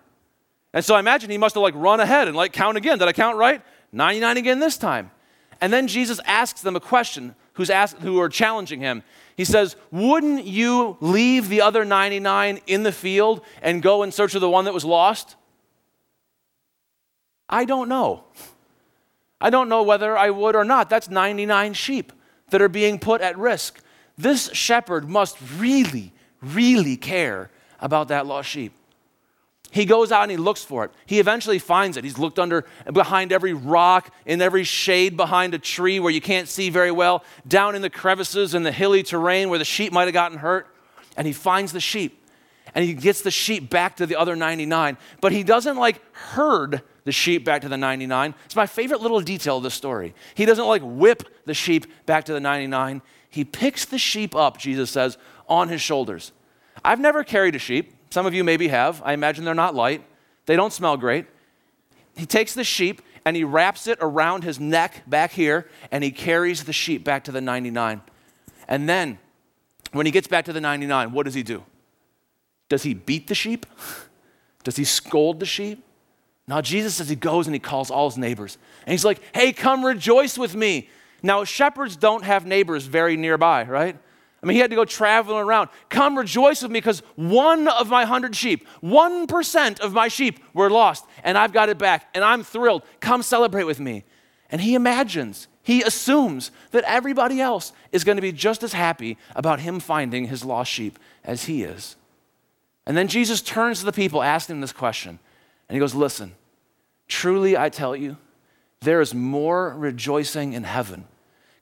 And 0.73 0.85
so 0.85 0.95
I 0.95 1.01
imagine 1.01 1.31
he 1.31 1.39
must 1.39 1.55
have 1.55 1.63
like 1.63 1.75
run 1.75 2.01
ahead 2.01 2.29
and 2.29 2.37
like 2.37 2.53
count 2.53 2.77
again. 2.77 2.99
Did 2.99 3.09
I 3.09 3.13
count 3.13 3.37
right? 3.37 3.63
99 3.93 4.37
again 4.37 4.61
this 4.61 4.79
time. 4.79 5.11
And 5.61 5.73
then 5.73 5.89
Jesus 5.89 6.21
asks 6.25 6.63
them 6.63 6.77
a 6.77 6.81
question 6.81 7.35
who's 7.55 7.71
asked, 7.71 7.99
who 7.99 8.21
are 8.21 8.29
challenging 8.29 8.81
him. 8.81 9.03
He 9.37 9.45
says, 9.45 9.77
Wouldn't 9.91 10.45
you 10.45 10.97
leave 11.01 11.49
the 11.49 11.61
other 11.61 11.85
99 11.85 12.61
in 12.67 12.83
the 12.83 12.93
field 12.93 13.43
and 13.61 13.83
go 13.83 14.03
in 14.03 14.13
search 14.13 14.35
of 14.35 14.41
the 14.41 14.49
one 14.49 14.65
that 14.65 14.75
was 14.75 14.85
lost? 14.85 15.37
I 17.49 17.65
don't 17.65 17.89
know. 17.89 18.25
I 19.41 19.51
don't 19.51 19.69
know 19.69 19.83
whether 19.83 20.17
I 20.17 20.31
would 20.31 20.55
or 20.55 20.65
not. 20.65 20.89
That's 20.89 21.09
99 21.09 21.75
sheep 21.75 22.13
that 22.51 22.63
are 22.63 22.69
being 22.69 22.99
put 22.99 23.21
at 23.21 23.39
risk. 23.39 23.81
this 24.17 24.51
shepherd 24.53 25.09
must 25.09 25.39
really, 25.57 26.13
really 26.43 26.97
care 26.97 27.51
about 27.81 28.09
that 28.09 28.27
lost 28.27 28.49
sheep. 28.51 28.73
He 29.71 29.85
goes 29.85 30.11
out 30.11 30.23
and 30.23 30.31
he 30.31 30.37
looks 30.37 30.65
for 30.65 30.85
it. 30.85 30.91
He 31.07 31.21
eventually 31.21 31.61
finds 31.61 31.97
it. 31.97 32.03
He's 32.03 32.19
looked 32.19 32.39
under 32.39 32.67
behind 32.93 33.33
every 33.33 33.53
rock, 33.53 34.13
in 34.27 34.43
every 34.43 34.65
shade 34.65 35.17
behind 35.17 35.55
a 35.55 35.59
tree 35.59 36.01
where 36.01 36.13
you 36.13 36.21
can't 36.21 36.49
see 36.49 36.71
very 36.71 36.91
well, 36.91 37.25
down 37.47 37.75
in 37.75 37.83
the 37.83 37.91
crevices 37.91 38.55
in 38.55 38.65
the 38.65 38.73
hilly 38.73 39.03
terrain 39.03 39.49
where 39.49 39.59
the 39.59 39.65
sheep 39.65 39.93
might 39.93 40.05
have 40.05 40.13
gotten 40.13 40.39
hurt, 40.39 40.67
and 41.17 41.27
he 41.27 41.33
finds 41.33 41.73
the 41.73 41.81
sheep. 41.81 42.17
And 42.75 42.85
he 42.85 42.95
gets 42.95 43.23
the 43.23 43.31
sheep 43.31 43.71
back 43.71 43.97
to 43.97 44.07
the 44.07 44.17
other 44.17 44.37
99, 44.37 44.97
but 45.21 45.33
he 45.33 45.43
doesn't 45.43 45.77
like 45.77 46.01
herd 46.15 46.83
the 47.05 47.13
sheep 47.13 47.45
back 47.45 47.63
to 47.63 47.69
the 47.69 47.77
99. 47.77 48.35
It's 48.45 48.57
my 48.57 48.67
favorite 48.67 49.01
little 49.01 49.21
detail 49.21 49.57
of 49.57 49.63
the 49.63 49.71
story. 49.71 50.15
He 50.35 50.45
doesn't 50.45 50.67
like 50.67 50.83
whip 50.85 51.25
the 51.47 51.55
sheep 51.55 51.87
back 52.07 52.25
to 52.27 52.33
the 52.33 52.41
99. 52.41 53.03
He 53.29 53.45
picks 53.45 53.85
the 53.85 53.99
sheep 53.99 54.35
up, 54.35 54.59
Jesus 54.59 54.91
says, 54.91 55.17
on 55.49 55.69
his 55.69 55.81
shoulders. 55.81 56.33
I've 56.85 57.01
never 57.01 57.25
carried 57.25 57.55
a 57.55 57.59
sheep. 57.59 57.95
Some 58.11 58.27
of 58.27 58.35
you 58.35 58.45
maybe 58.45 58.69
have. 58.69 59.01
I 59.05 59.13
imagine 59.13 59.45
they're 59.45 59.55
not 59.55 59.75
light, 59.75 60.05
they 60.47 60.57
don't 60.57 60.73
smell 60.73 60.97
great. 60.97 61.27
He 62.17 62.27
takes 62.27 62.55
the 62.55 62.65
sheep 62.65 63.03
and 63.25 63.37
he 63.37 63.45
wraps 63.45 63.87
it 63.87 63.99
around 64.01 64.45
his 64.45 64.59
neck 64.59 65.03
back 65.07 65.31
here 65.33 65.69
and 65.91 66.03
he 66.03 66.11
carries 66.11 66.65
the 66.65 66.73
sheep 66.73 67.05
back 67.05 67.25
to 67.25 67.33
the 67.33 67.41
99. 67.41 68.03
And 68.67 68.89
then 68.89 69.19
when 69.93 70.07
he 70.07 70.13
gets 70.13 70.27
back 70.27 70.45
to 70.47 70.53
the 70.53 70.61
99, 70.61 71.13
what 71.13 71.25
does 71.25 71.35
he 71.35 71.43
do? 71.43 71.63
Does 72.69 72.83
he 72.83 72.95
beat 72.95 73.29
the 73.29 73.35
sheep? 73.35 73.67
Does 74.63 74.77
he 74.77 74.85
scold 74.85 75.41
the 75.41 75.47
sheep? 75.47 75.83
Now, 76.47 76.61
Jesus 76.61 76.97
says 76.97 77.09
he 77.09 77.17
goes 77.17 77.47
and 77.47 77.55
he 77.55 77.61
calls 77.61 77.91
all 77.91 78.11
his 78.11 78.19
neighbors. 78.19 78.59
And 78.85 78.93
he's 78.93 79.05
like, 79.05 79.23
hey, 79.35 79.53
come 79.53 79.85
rejoice 79.85 80.37
with 80.37 80.55
me. 80.55 80.91
Now, 81.23 81.45
shepherds 81.45 81.97
don't 81.97 82.25
have 82.25 82.45
neighbors 82.45 82.85
very 82.85 83.17
nearby, 83.17 83.65
right? 83.65 83.97
I 84.43 84.47
mean, 84.47 84.55
he 84.55 84.61
had 84.61 84.71
to 84.71 84.77
go 84.77 84.87
traveling 84.87 85.43
around. 85.43 85.69
Come 85.91 86.17
rejoice 86.17 86.63
with 86.63 86.71
me 86.71 86.79
because 86.79 87.01
one 87.15 87.69
of 87.69 87.91
my 87.91 88.07
hundred 88.07 88.35
sheep, 88.35 88.67
1% 88.83 89.81
of 89.81 89.93
my 89.93 90.09
sheep 90.09 90.41
were 90.55 90.71
lost, 90.71 91.05
and 91.23 91.37
I've 91.37 91.53
got 91.53 91.69
it 91.69 91.77
back, 91.77 92.09
and 92.15 92.25
I'm 92.25 92.43
thrilled. 92.43 92.83
Come 93.01 93.23
celebrate 93.23 93.65
with 93.65 93.81
me. 93.81 94.05
And 94.51 94.63
he 94.63 94.75
imagines, 94.75 95.47
he 95.63 95.83
assumes 95.83 96.51
that 96.71 96.85
everybody 96.85 97.41
else 97.41 97.73
is 97.93 98.03
going 98.03 98.17
to 98.17 98.23
be 98.23 98.33
just 98.33 98.63
as 98.63 98.73
happy 98.73 99.19
about 99.37 99.61
him 99.61 99.79
finding 99.79 100.27
his 100.27 100.45
lost 100.45 100.71
sheep 100.73 100.99
as 101.23 101.45
he 101.45 101.63
is. 101.63 101.97
And 102.87 102.97
then 102.97 103.09
Jesus 103.09 103.43
turns 103.43 103.81
to 103.81 103.85
the 103.85 103.93
people, 103.93 104.23
asking 104.23 104.61
this 104.61 104.73
question, 104.73 105.19
and 105.69 105.77
he 105.77 105.81
goes, 105.81 105.95
Listen, 105.95 106.35
truly 107.09 107.57
I 107.57 107.69
tell 107.69 107.95
you, 107.95 108.17
there 108.81 109.03
is 109.03 109.15
more 109.15 109.75
rejoicing 109.77 110.55
in 110.55 110.65
heaven 110.65 111.07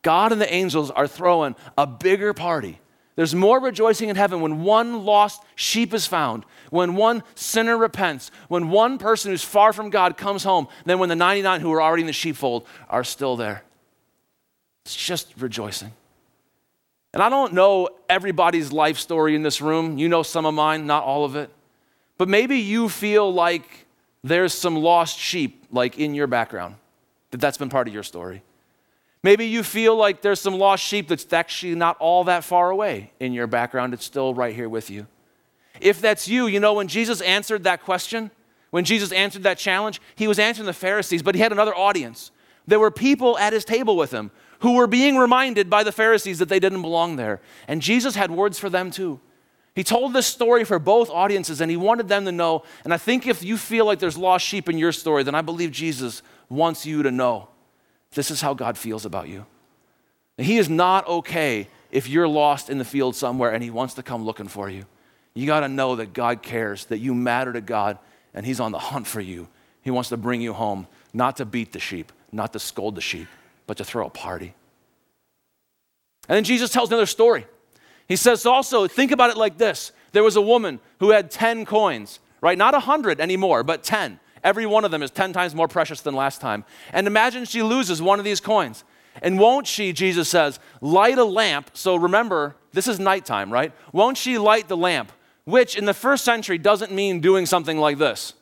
God 0.03 0.33
and 0.33 0.41
the 0.41 0.53
angels 0.53 0.91
are 0.91 1.07
throwing 1.07 1.57
a 1.77 1.87
bigger 1.87 2.33
party. 2.33 2.81
There's 3.17 3.35
more 3.35 3.61
rejoicing 3.61 4.11
in 4.11 4.17
heaven 4.17 4.41
when 4.41 4.63
one 4.63 5.05
lost 5.05 5.43
sheep 5.57 5.93
is 5.93 6.07
found, 6.07 6.45
when 6.71 6.95
one 6.95 7.25
sinner 7.35 7.77
repents, 7.77 8.31
when 8.47 8.71
one 8.71 8.97
person 8.97 9.33
who's 9.33 9.43
far 9.43 9.73
from 9.73 9.91
God 9.91 10.17
comes 10.17 10.45
home, 10.45 10.69
than 10.85 11.01
when 11.01 11.09
the 11.09 11.17
99 11.17 11.61
who 11.61 11.73
are 11.73 11.83
already 11.83 12.03
in 12.03 12.07
the 12.07 12.13
sheepfold 12.13 12.65
are 12.89 13.03
still 13.03 13.35
there. 13.35 13.65
It's 14.85 14.95
just 14.95 15.35
rejoicing. 15.37 15.93
And 17.13 17.21
I 17.21 17.29
don't 17.29 17.55
know 17.55 17.89
everybody's 18.09 18.71
life 18.71 18.99
story 18.99 19.35
in 19.35 19.43
this 19.43 19.61
room. 19.61 19.99
You 19.99 20.09
know 20.09 20.23
some 20.23 20.47
of 20.47 20.55
mine, 20.55 20.87
not 20.87 21.03
all 21.03 21.25
of 21.25 21.35
it. 21.35 21.51
But 22.19 22.29
maybe 22.29 22.59
you 22.59 22.89
feel 22.89 23.33
like 23.33 23.87
there's 24.23 24.55
some 24.55 24.77
lost 24.77 25.19
sheep 25.19 25.65
like 25.73 25.99
in 25.99 26.15
your 26.15 26.29
background, 26.29 26.77
that 27.33 27.41
that's 27.41 27.59
been 27.59 27.69
part 27.69 27.89
of 27.89 27.95
your 27.95 28.03
story. 28.05 28.43
Maybe 29.23 29.47
you 29.47 29.63
feel 29.63 29.97
like 29.97 30.23
there's 30.23 30.41
some 30.41 30.55
lost 30.55 30.85
sheep 30.85 31.09
that's 31.09 31.33
actually 31.33 31.75
not 31.75 31.97
all 31.99 32.25
that 32.25 32.45
far 32.45 32.71
away 32.71 33.13
in 33.19 33.33
your 33.33 33.47
background, 33.47 33.93
it's 33.93 34.05
still 34.05 34.33
right 34.35 34.55
here 34.55 34.69
with 34.69 34.91
you. 34.91 35.07
If 35.81 36.01
that's 36.01 36.29
you, 36.29 36.47
you 36.47 36.61
know, 36.61 36.75
when 36.75 36.89
Jesus 36.89 37.21
answered 37.21 37.65
that 37.65 37.83
question, 37.83 38.31
when 38.71 38.85
Jesus 38.85 39.13
answered 39.13 39.43
that 39.45 39.59
challenge, 39.59 40.01
he 40.15 40.29
was 40.29 40.39
answering 40.39 40.67
the 40.67 40.73
Pharisees, 40.73 41.23
but 41.23 41.35
he 41.35 41.41
had 41.41 41.53
another 41.53 41.75
audience. 41.75 42.31
There 42.67 42.79
were 42.79 42.91
people 42.91 43.39
at 43.39 43.53
his 43.53 43.65
table 43.65 43.97
with 43.97 44.11
him 44.11 44.31
who 44.61 44.75
were 44.75 44.87
being 44.87 45.17
reminded 45.17 45.71
by 45.71 45.85
the 45.85 45.93
Pharisees 45.93 46.39
that 46.39 46.49
they 46.49 46.61
didn't 46.61 46.83
belong 46.83 47.17
there. 47.17 47.41
And 47.67 47.81
Jesus 47.81 48.15
had 48.15 48.31
words 48.31 48.59
for 48.59 48.69
them 48.69 48.91
too. 48.91 49.21
He 49.75 49.85
told 49.85 50.13
this 50.13 50.27
story 50.27 50.65
for 50.65 50.79
both 50.79 51.09
audiences 51.09 51.61
and 51.61 51.71
he 51.71 51.77
wanted 51.77 52.09
them 52.09 52.25
to 52.25 52.33
know. 52.33 52.65
And 52.85 52.93
I 52.93 52.99
think 52.99 53.27
if 53.27 53.43
you 53.43 53.57
feel 53.57 53.87
like 53.87 54.01
there's 54.01 54.19
lost 54.19 54.45
sheep 54.45 54.69
in 54.69 54.77
your 54.77 54.93
story, 54.93 55.23
then 55.23 55.37
I 55.37 55.43
believe 55.43 55.71
Jesus 55.71 56.23
wants 56.49 56.85
you 56.85 57.03
to 57.05 57.11
know 57.11 57.49
this 58.13 58.31
is 58.31 58.41
how 58.41 58.55
God 58.55 58.79
feels 58.79 59.05
about 59.05 59.29
you. 59.29 59.47
He 60.37 60.59
is 60.59 60.69
not 60.69 61.07
okay 61.09 61.69
if 61.91 62.09
you're 62.09 62.29
lost 62.29 62.71
in 62.71 62.79
the 62.79 62.85
field 62.85 63.17
somewhere 63.17 63.51
and 63.51 63.63
He 63.63 63.71
wants 63.71 63.95
to 63.95 64.03
come 64.03 64.25
looking 64.25 64.49
for 64.49 64.71
you. 64.71 64.85
You 65.35 65.47
got 65.47 65.61
to 65.61 65.69
know 65.69 65.97
that 65.97 66.13
God 66.13 66.43
cares, 66.43 66.87
that 66.87 66.99
you 66.99 67.15
matter 67.15 67.53
to 67.53 67.61
God, 67.61 67.99
and 68.35 68.47
He's 68.47 68.61
on 68.61 68.73
the 68.73 68.79
hunt 68.79 69.07
for 69.07 69.21
you. 69.21 69.49
He 69.83 69.91
wants 69.91 70.09
to 70.11 70.17
bring 70.17 70.41
you 70.41 70.53
home, 70.53 70.87
not 71.13 71.37
to 71.37 71.45
beat 71.45 71.73
the 71.73 71.81
sheep, 71.81 72.13
not 72.33 72.53
to 72.53 72.59
scold 72.59 72.95
the 72.95 73.01
sheep, 73.01 73.29
but 73.67 73.77
to 73.79 73.85
throw 73.85 74.07
a 74.07 74.11
party. 74.11 74.55
And 76.29 76.37
then 76.37 76.45
Jesus 76.45 76.71
tells 76.71 76.91
another 76.91 77.07
story. 77.07 77.47
He 78.07 78.17
says 78.17 78.47
also, 78.47 78.87
think 78.87 79.13
about 79.13 79.31
it 79.31 79.37
like 79.37 79.59
this 79.59 79.93
there 80.13 80.25
was 80.25 80.37
a 80.37 80.43
woman 80.43 80.81
who 81.01 81.11
had 81.11 81.31
10 81.31 81.65
coins, 81.65 82.21
right? 82.41 82.57
Not 82.57 82.75
100 82.75 83.21
anymore, 83.21 83.63
but 83.63 83.83
10. 83.83 84.19
Every 84.45 84.67
one 84.67 84.85
of 84.85 84.91
them 84.91 85.03
is 85.03 85.11
10 85.11 85.33
times 85.33 85.55
more 85.55 85.69
precious 85.69 86.01
than 86.01 86.15
last 86.15 86.41
time. 86.41 86.65
And 86.93 87.07
imagine 87.07 87.45
she 87.45 87.63
loses 87.63 88.01
one 88.01 88.19
of 88.19 88.25
these 88.25 88.41
coins. 88.41 88.85
And 89.23 89.39
won't 89.39 89.67
she, 89.67 89.93
Jesus 89.93 90.29
says, 90.29 90.61
light 90.81 91.19
a 91.19 91.25
lamp? 91.25 91.71
So 91.73 91.97
remember, 91.97 92.57
this 92.73 92.87
is 92.87 93.01
nighttime, 93.01 93.53
right? 93.53 93.73
Won't 93.93 94.17
she 94.17 94.39
light 94.39 94.69
the 94.69 94.77
lamp? 94.77 95.13
Which 95.45 95.77
in 95.77 95.87
the 95.87 95.95
first 95.95 96.25
century 96.25 96.59
doesn't 96.59 96.93
mean 96.93 97.21
doing 97.21 97.47
something 97.47 97.79
like 97.79 97.99
this, 97.99 98.35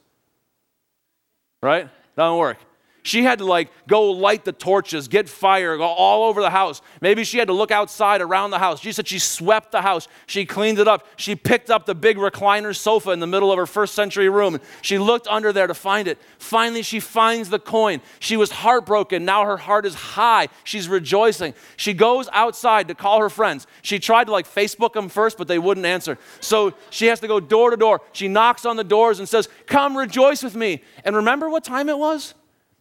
right? 1.62 1.88
Doesn't 2.16 2.38
work. 2.38 2.58
She 3.06 3.22
had 3.22 3.38
to 3.38 3.44
like 3.44 3.70
go 3.86 4.10
light 4.10 4.44
the 4.44 4.50
torches, 4.50 5.06
get 5.06 5.28
fire, 5.28 5.76
go 5.76 5.84
all 5.84 6.28
over 6.28 6.40
the 6.40 6.50
house. 6.50 6.82
Maybe 7.00 7.22
she 7.22 7.38
had 7.38 7.46
to 7.46 7.54
look 7.54 7.70
outside 7.70 8.20
around 8.20 8.50
the 8.50 8.58
house. 8.58 8.80
She 8.80 8.90
said 8.90 9.06
she 9.06 9.20
swept 9.20 9.70
the 9.70 9.80
house. 9.80 10.08
She 10.26 10.44
cleaned 10.44 10.80
it 10.80 10.88
up. 10.88 11.06
She 11.14 11.36
picked 11.36 11.70
up 11.70 11.86
the 11.86 11.94
big 11.94 12.16
recliner 12.16 12.74
sofa 12.74 13.12
in 13.12 13.20
the 13.20 13.26
middle 13.28 13.52
of 13.52 13.58
her 13.58 13.66
first 13.66 13.94
century 13.94 14.28
room. 14.28 14.58
She 14.82 14.98
looked 14.98 15.28
under 15.28 15.52
there 15.52 15.68
to 15.68 15.72
find 15.74 16.08
it. 16.08 16.18
Finally, 16.38 16.82
she 16.82 16.98
finds 16.98 17.48
the 17.48 17.60
coin. 17.60 18.00
She 18.18 18.36
was 18.36 18.50
heartbroken. 18.50 19.24
Now 19.24 19.44
her 19.44 19.56
heart 19.56 19.86
is 19.86 19.94
high. 19.94 20.48
She's 20.64 20.88
rejoicing. 20.88 21.54
She 21.76 21.94
goes 21.94 22.28
outside 22.32 22.88
to 22.88 22.96
call 22.96 23.20
her 23.20 23.30
friends. 23.30 23.68
She 23.82 24.00
tried 24.00 24.24
to 24.24 24.32
like 24.32 24.48
Facebook 24.48 24.94
them 24.94 25.08
first, 25.08 25.38
but 25.38 25.46
they 25.46 25.60
wouldn't 25.60 25.86
answer. 25.86 26.18
So 26.40 26.74
she 26.90 27.06
has 27.06 27.20
to 27.20 27.28
go 27.28 27.38
door 27.38 27.70
to 27.70 27.76
door. 27.76 28.00
She 28.10 28.26
knocks 28.26 28.66
on 28.66 28.74
the 28.74 28.82
doors 28.82 29.20
and 29.20 29.28
says, 29.28 29.48
Come 29.66 29.96
rejoice 29.96 30.42
with 30.42 30.56
me. 30.56 30.82
And 31.04 31.14
remember 31.14 31.48
what 31.48 31.62
time 31.62 31.88
it 31.88 31.98
was? 31.98 32.34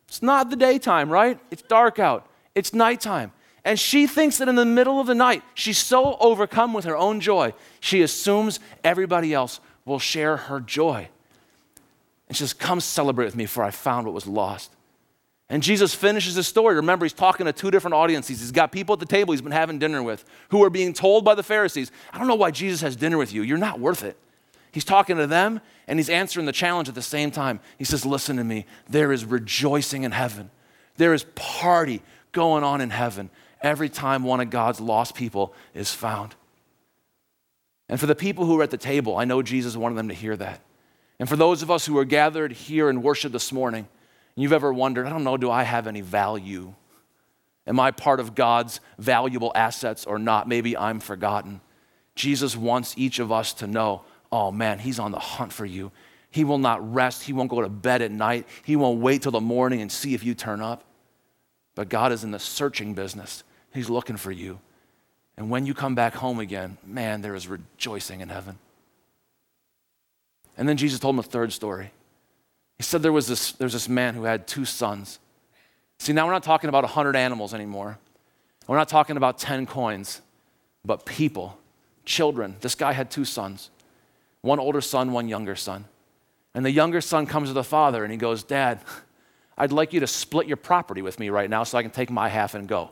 It's 0.07 0.21
not 0.21 0.50
the 0.50 0.55
daytime, 0.55 1.09
right? 1.09 1.39
It's 1.51 1.62
dark 1.62 2.00
out. 2.00 2.27
It's 2.53 2.74
nighttime. 2.74 3.31
And 3.63 3.79
she 3.79 4.05
thinks 4.05 4.38
that 4.38 4.47
in 4.47 4.55
the 4.55 4.65
middle 4.65 5.00
of 5.00 5.07
the 5.07 5.15
night, 5.15 5.43
she's 5.55 5.79
so 5.79 6.17
overcome 6.19 6.74
with 6.74 6.85
her 6.85 6.95
own 6.95 7.19
joy, 7.19 7.53
she 7.79 8.03
assumes 8.03 8.59
everybody 8.83 9.33
else 9.33 9.59
will 9.85 10.00
share 10.00 10.38
her 10.38 10.59
joy. 10.59 11.09
And 12.27 12.38
she 12.38 12.43
says, 12.43 12.53
Come 12.53 12.79
celebrate 12.79 13.25
with 13.25 13.35
me, 13.35 13.45
for 13.45 13.63
I 13.63 13.71
found 13.71 14.05
what 14.05 14.13
was 14.13 14.27
lost. 14.27 14.71
And 15.50 15.62
Jesus 15.62 15.93
finishes 15.93 16.35
his 16.35 16.47
story. 16.47 16.75
Remember, 16.75 17.05
he's 17.05 17.13
talking 17.13 17.45
to 17.45 17.53
two 17.53 17.69
different 17.69 17.93
audiences. 17.93 18.39
He's 18.39 18.51
got 18.51 18.71
people 18.71 18.93
at 18.93 19.00
the 19.00 19.05
table 19.05 19.33
he's 19.33 19.41
been 19.41 19.51
having 19.51 19.77
dinner 19.77 20.01
with 20.01 20.25
who 20.50 20.63
are 20.63 20.71
being 20.71 20.91
told 20.91 21.24
by 21.24 21.35
the 21.35 21.43
Pharisees, 21.43 21.91
I 22.12 22.17
don't 22.17 22.27
know 22.27 22.35
why 22.35 22.51
Jesus 22.51 22.81
has 22.81 22.95
dinner 22.95 23.17
with 23.17 23.31
you. 23.31 23.43
You're 23.43 23.59
not 23.59 23.79
worth 23.79 24.03
it. 24.03 24.17
He's 24.75 24.84
talking 24.84 25.15
to 25.15 25.25
them 25.25 25.62
and 25.88 25.98
he's 25.98 26.10
answering 26.10 26.46
the 26.46 26.51
challenge 26.51 26.89
at 26.89 26.96
the 26.96 27.01
same 27.01 27.32
time. 27.32 27.62
He 27.77 27.86
says, 27.86 28.05
Listen 28.05 28.36
to 28.36 28.44
me. 28.44 28.65
There 28.89 29.13
is 29.13 29.24
rejoicing 29.24 30.03
in 30.03 30.12
heaven, 30.12 30.51
there 30.98 31.13
is 31.13 31.25
party 31.34 32.01
going 32.34 32.65
on 32.65 32.82
in 32.82 32.89
heaven 32.89 33.29
every 33.62 33.88
time 33.88 34.24
one 34.24 34.41
of 34.41 34.50
God's 34.50 34.82
lost 34.82 35.15
people 35.15 35.53
is 35.74 35.94
found. 35.94 36.36
And 37.88 38.01
for 38.01 38.05
the 38.05 38.15
people 38.15 38.46
who 38.46 38.60
are 38.60 38.63
at 38.63 38.70
the 38.70 38.77
table, 38.77 39.15
I 39.15 39.24
know 39.24 39.41
Jesus 39.41 39.77
wanted 39.77 39.96
them 39.96 40.10
to 40.10 40.13
hear 40.13 40.36
that. 40.36 40.60
And 41.22 41.29
for 41.29 41.38
those 41.38 41.62
of 41.62 41.72
us 41.72 41.86
who 41.86 41.98
are 41.98 42.03
gathered 42.03 42.51
here 42.51 42.89
in 42.89 43.01
worship 43.01 43.32
this 43.32 43.53
morning, 43.53 43.88
and 44.36 44.44
you've 44.44 44.51
ever 44.51 44.74
wondered, 44.74 45.08
I 45.08 45.10
don't 45.10 45.24
know, 45.24 45.38
do 45.38 45.50
I 45.50 45.63
have 45.63 45.88
any 45.88 46.01
value? 46.01 46.74
Am 47.65 47.79
I 47.79 47.91
part 47.91 48.20
of 48.20 48.36
God's 48.36 48.82
valuable 49.00 49.53
assets 49.55 50.05
or 50.05 50.20
not? 50.20 50.50
Maybe 50.50 50.75
I'm 50.75 51.00
forgotten. 51.00 51.62
Jesus 52.13 52.58
wants 52.58 52.94
each 52.98 53.20
of 53.20 53.32
us 53.32 53.53
to 53.53 53.67
know 53.67 54.03
oh 54.35 54.51
man, 54.51 54.79
he's 54.79 54.99
on 54.99 55.13
the 55.13 55.19
hunt 55.19 55.53
for 55.53 55.65
you. 55.65 55.93
He 56.29 56.43
will 56.43 56.57
not 56.57 56.93
rest. 56.93 57.23
He 57.23 57.31
won't 57.31 57.49
go 57.49 57.61
to 57.61 57.69
bed 57.69 58.01
at 58.01 58.11
night. 58.11 58.45
He 58.65 58.75
won't 58.75 58.99
wait 58.99 59.21
till 59.21 59.31
the 59.31 59.39
morning 59.39 59.81
and 59.81 59.89
see 59.89 60.13
if 60.13 60.25
you 60.25 60.35
turn 60.35 60.59
up. 60.59 60.83
But 61.73 61.87
God 61.87 62.11
is 62.11 62.25
in 62.25 62.31
the 62.31 62.39
searching 62.39 62.93
business. 62.93 63.45
He's 63.73 63.89
looking 63.89 64.17
for 64.17 64.31
you. 64.31 64.59
And 65.37 65.49
when 65.49 65.65
you 65.65 65.73
come 65.73 65.95
back 65.95 66.15
home 66.15 66.39
again, 66.39 66.77
man, 66.85 67.21
there 67.21 67.33
is 67.33 67.47
rejoicing 67.47 68.19
in 68.19 68.27
heaven. 68.27 68.57
And 70.57 70.67
then 70.67 70.75
Jesus 70.75 70.99
told 70.99 71.15
him 71.15 71.19
a 71.19 71.23
third 71.23 71.53
story. 71.53 71.91
He 72.77 72.83
said 72.83 73.01
there 73.01 73.13
was 73.13 73.27
this, 73.27 73.53
there 73.53 73.65
was 73.65 73.73
this 73.73 73.87
man 73.87 74.15
who 74.15 74.25
had 74.25 74.47
two 74.47 74.65
sons. 74.65 75.19
See, 75.99 76.11
now 76.11 76.25
we're 76.25 76.33
not 76.33 76.43
talking 76.43 76.67
about 76.67 76.83
100 76.83 77.15
animals 77.15 77.53
anymore. 77.53 77.99
We're 78.67 78.77
not 78.77 78.89
talking 78.89 79.15
about 79.15 79.37
10 79.37 79.65
coins. 79.65 80.21
but 80.83 81.05
people, 81.05 81.57
children. 82.03 82.57
This 82.59 82.75
guy 82.75 82.91
had 82.91 83.09
two 83.09 83.23
sons 83.23 83.69
one 84.45 84.59
older 84.59 84.81
son, 84.81 85.11
one 85.11 85.27
younger 85.27 85.55
son. 85.55 85.85
And 86.53 86.65
the 86.65 86.71
younger 86.71 87.01
son 87.01 87.25
comes 87.25 87.49
to 87.49 87.53
the 87.53 87.63
father 87.63 88.03
and 88.03 88.11
he 88.11 88.17
goes, 88.17 88.43
Dad, 88.43 88.79
I'd 89.57 89.71
like 89.71 89.91
you 89.91 89.99
to 90.01 90.07
split 90.07 90.47
your 90.47 90.57
property 90.57 91.01
with 91.01 91.19
me 91.19 91.29
right 91.29 91.49
now 91.49 91.63
so 91.63 91.77
I 91.77 91.81
can 91.81 91.91
take 91.91 92.09
my 92.09 92.29
half 92.29 92.53
and 92.53 92.67
go. 92.67 92.91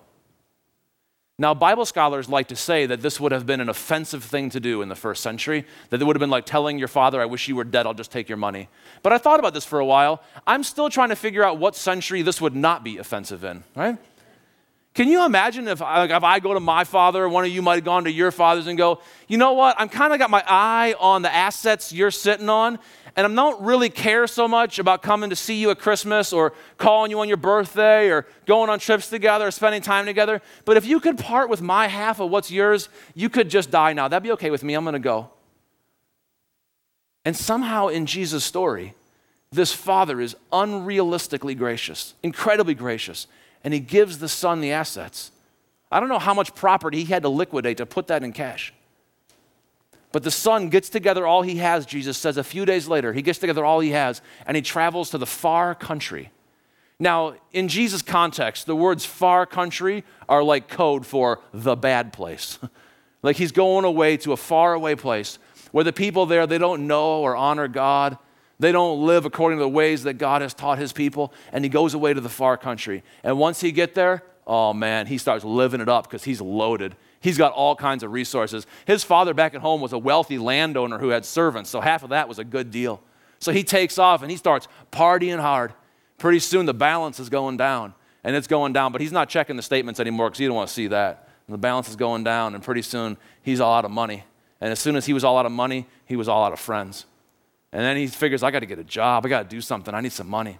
Now, 1.39 1.53
Bible 1.53 1.85
scholars 1.85 2.29
like 2.29 2.47
to 2.49 2.55
say 2.55 2.85
that 2.85 3.01
this 3.01 3.19
would 3.19 3.31
have 3.31 3.45
been 3.45 3.59
an 3.59 3.69
offensive 3.69 4.23
thing 4.23 4.49
to 4.51 4.59
do 4.59 4.81
in 4.81 4.89
the 4.89 4.95
first 4.95 5.23
century, 5.23 5.65
that 5.89 5.99
it 5.99 6.05
would 6.05 6.15
have 6.15 6.19
been 6.19 6.29
like 6.29 6.45
telling 6.45 6.77
your 6.77 6.87
father, 6.87 7.21
I 7.21 7.25
wish 7.25 7.47
you 7.47 7.55
were 7.55 7.63
dead, 7.63 7.87
I'll 7.87 7.93
just 7.95 8.11
take 8.11 8.29
your 8.29 8.37
money. 8.37 8.69
But 9.01 9.13
I 9.13 9.17
thought 9.17 9.39
about 9.39 9.53
this 9.53 9.65
for 9.65 9.79
a 9.79 9.85
while. 9.85 10.21
I'm 10.45 10.63
still 10.63 10.89
trying 10.89 11.09
to 11.09 11.15
figure 11.15 11.43
out 11.43 11.57
what 11.57 11.75
century 11.75 12.21
this 12.21 12.39
would 12.39 12.55
not 12.55 12.83
be 12.83 12.97
offensive 12.97 13.43
in, 13.43 13.63
right? 13.75 13.97
Can 14.93 15.07
you 15.07 15.25
imagine 15.25 15.67
if, 15.67 15.81
like, 15.81 16.11
if 16.11 16.23
I 16.23 16.39
go 16.39 16.53
to 16.53 16.59
my 16.59 16.83
father, 16.83 17.27
one 17.27 17.45
of 17.45 17.51
you 17.51 17.63
might 17.63 17.75
have 17.75 17.83
gone 17.83 18.03
to 18.03 18.11
your 18.11 18.29
father's 18.29 18.67
and 18.67 18.77
go, 18.77 19.01
you 19.27 19.37
know 19.37 19.53
what, 19.53 19.75
I'm 19.79 19.89
kind 19.89 20.13
of 20.13 20.19
got 20.19 20.29
my 20.29 20.43
eye 20.47 20.93
on 20.99 21.23
the 21.23 21.33
assets 21.33 21.91
you're 21.91 22.11
sitting 22.11 22.47
on, 22.47 22.77
and 23.15 23.25
I 23.25 23.33
don't 23.33 23.63
really 23.63 23.89
care 23.89 24.27
so 24.27 24.47
much 24.47 24.77
about 24.77 25.01
coming 25.01 25.31
to 25.31 25.35
see 25.35 25.55
you 25.55 25.71
at 25.71 25.79
Christmas 25.79 26.31
or 26.31 26.53
calling 26.77 27.09
you 27.09 27.19
on 27.21 27.27
your 27.27 27.37
birthday 27.37 28.09
or 28.09 28.27
going 28.45 28.69
on 28.69 28.77
trips 28.77 29.09
together 29.09 29.47
or 29.47 29.51
spending 29.51 29.81
time 29.81 30.05
together. 30.05 30.41
But 30.63 30.77
if 30.77 30.85
you 30.85 30.99
could 30.99 31.17
part 31.17 31.49
with 31.49 31.61
my 31.61 31.87
half 31.87 32.19
of 32.19 32.29
what's 32.29 32.51
yours, 32.51 32.87
you 33.15 33.29
could 33.29 33.49
just 33.49 33.71
die 33.71 33.93
now. 33.93 34.07
That'd 34.07 34.23
be 34.23 34.31
okay 34.33 34.51
with 34.51 34.63
me. 34.63 34.75
I'm 34.75 34.83
going 34.83 34.93
to 34.93 34.99
go. 34.99 35.31
And 37.25 37.35
somehow 37.35 37.87
in 37.87 38.05
Jesus' 38.05 38.43
story, 38.43 38.93
this 39.51 39.73
father 39.73 40.21
is 40.21 40.35
unrealistically 40.51 41.57
gracious, 41.57 42.13
incredibly 42.21 42.75
gracious 42.75 43.27
and 43.63 43.73
he 43.73 43.79
gives 43.79 44.19
the 44.19 44.29
son 44.29 44.61
the 44.61 44.71
assets. 44.71 45.31
I 45.91 45.99
don't 45.99 46.09
know 46.09 46.19
how 46.19 46.33
much 46.33 46.55
property 46.55 47.03
he 47.03 47.11
had 47.11 47.23
to 47.23 47.29
liquidate 47.29 47.77
to 47.77 47.85
put 47.85 48.07
that 48.07 48.23
in 48.23 48.33
cash. 48.33 48.73
But 50.11 50.23
the 50.23 50.31
son 50.31 50.69
gets 50.69 50.89
together 50.89 51.25
all 51.25 51.41
he 51.41 51.57
has, 51.57 51.85
Jesus 51.85 52.17
says, 52.17 52.37
a 52.37 52.43
few 52.43 52.65
days 52.65 52.87
later. 52.87 53.13
He 53.13 53.21
gets 53.21 53.39
together 53.39 53.65
all 53.65 53.79
he 53.79 53.91
has 53.91 54.21
and 54.45 54.55
he 54.55 54.61
travels 54.61 55.09
to 55.09 55.17
the 55.17 55.25
far 55.25 55.73
country. 55.73 56.29
Now, 56.99 57.35
in 57.51 57.67
Jesus' 57.67 58.01
context, 58.01 58.67
the 58.67 58.75
words 58.75 59.05
far 59.05 59.45
country 59.45 60.03
are 60.29 60.43
like 60.43 60.67
code 60.67 61.05
for 61.05 61.41
the 61.51 61.75
bad 61.75 62.13
place. 62.13 62.59
like 63.23 63.37
he's 63.37 63.51
going 63.51 63.85
away 63.85 64.17
to 64.17 64.33
a 64.33 64.37
far 64.37 64.73
away 64.73 64.95
place 64.95 65.39
where 65.71 65.83
the 65.83 65.91
people 65.91 66.27
there, 66.27 66.45
they 66.45 66.59
don't 66.59 66.85
know 66.85 67.21
or 67.21 67.35
honor 67.35 67.67
God. 67.67 68.17
They 68.63 68.71
don't 68.71 69.05
live 69.05 69.25
according 69.25 69.59
to 69.59 69.63
the 69.63 69.67
ways 69.67 70.03
that 70.03 70.13
God 70.13 70.41
has 70.41 70.53
taught 70.53 70.77
his 70.77 70.93
people, 70.93 71.33
and 71.51 71.65
he 71.65 71.69
goes 71.69 71.93
away 71.93 72.13
to 72.13 72.21
the 72.21 72.29
far 72.29 72.55
country. 72.55 73.03
And 73.21 73.37
once 73.37 73.59
he 73.59 73.73
get 73.73 73.93
there, 73.93 74.23
oh 74.47 74.73
man, 74.73 75.05
he 75.05 75.17
starts 75.17 75.43
living 75.43 75.81
it 75.81 75.89
up 75.89 76.07
because 76.07 76.23
he's 76.23 76.39
loaded. 76.39 76.95
He's 77.19 77.37
got 77.37 77.51
all 77.51 77.75
kinds 77.75 78.03
of 78.03 78.13
resources. 78.13 78.65
His 78.85 79.03
father 79.03 79.33
back 79.33 79.53
at 79.53 79.59
home 79.59 79.81
was 79.81 79.91
a 79.91 79.97
wealthy 79.97 80.37
landowner 80.37 80.97
who 80.97 81.09
had 81.09 81.25
servants, 81.25 81.69
so 81.69 81.81
half 81.81 82.03
of 82.03 82.11
that 82.11 82.29
was 82.29 82.39
a 82.39 82.45
good 82.45 82.71
deal. 82.71 83.01
So 83.39 83.51
he 83.51 83.65
takes 83.65 83.97
off 83.97 84.21
and 84.21 84.31
he 84.31 84.37
starts 84.37 84.69
partying 84.93 85.41
hard. 85.41 85.73
Pretty 86.17 86.39
soon 86.39 86.65
the 86.65 86.73
balance 86.73 87.19
is 87.19 87.27
going 87.27 87.57
down, 87.57 87.93
and 88.23 88.33
it's 88.33 88.47
going 88.47 88.71
down, 88.71 88.93
but 88.93 89.01
he's 89.01 89.11
not 89.11 89.27
checking 89.27 89.57
the 89.57 89.61
statements 89.61 89.99
anymore 89.99 90.29
because 90.29 90.39
he 90.39 90.45
don't 90.45 90.55
want 90.55 90.69
to 90.69 90.73
see 90.73 90.87
that. 90.87 91.27
And 91.47 91.53
the 91.53 91.57
balance 91.57 91.89
is 91.89 91.97
going 91.97 92.23
down, 92.23 92.55
and 92.55 92.63
pretty 92.63 92.83
soon 92.83 93.17
he's 93.41 93.59
all 93.59 93.73
out 93.73 93.83
of 93.83 93.91
money. 93.91 94.23
And 94.61 94.71
as 94.71 94.79
soon 94.79 94.95
as 94.95 95.05
he 95.05 95.11
was 95.11 95.25
all 95.25 95.37
out 95.37 95.45
of 95.45 95.51
money, 95.51 95.85
he 96.05 96.15
was 96.15 96.29
all 96.29 96.45
out 96.45 96.53
of 96.53 96.61
friends. 96.61 97.07
And 97.73 97.81
then 97.81 97.97
he 97.97 98.05
figures, 98.05 98.43
I 98.43 98.51
got 98.51 98.59
to 98.59 98.67
get 98.67 98.77
a 98.77 98.83
job. 98.83 99.25
I 99.25 99.29
got 99.29 99.49
to 99.49 99.49
do 99.49 99.59
something. 99.59 99.93
I 99.93 99.99
need 99.99 100.11
some 100.11 100.29
money. 100.29 100.59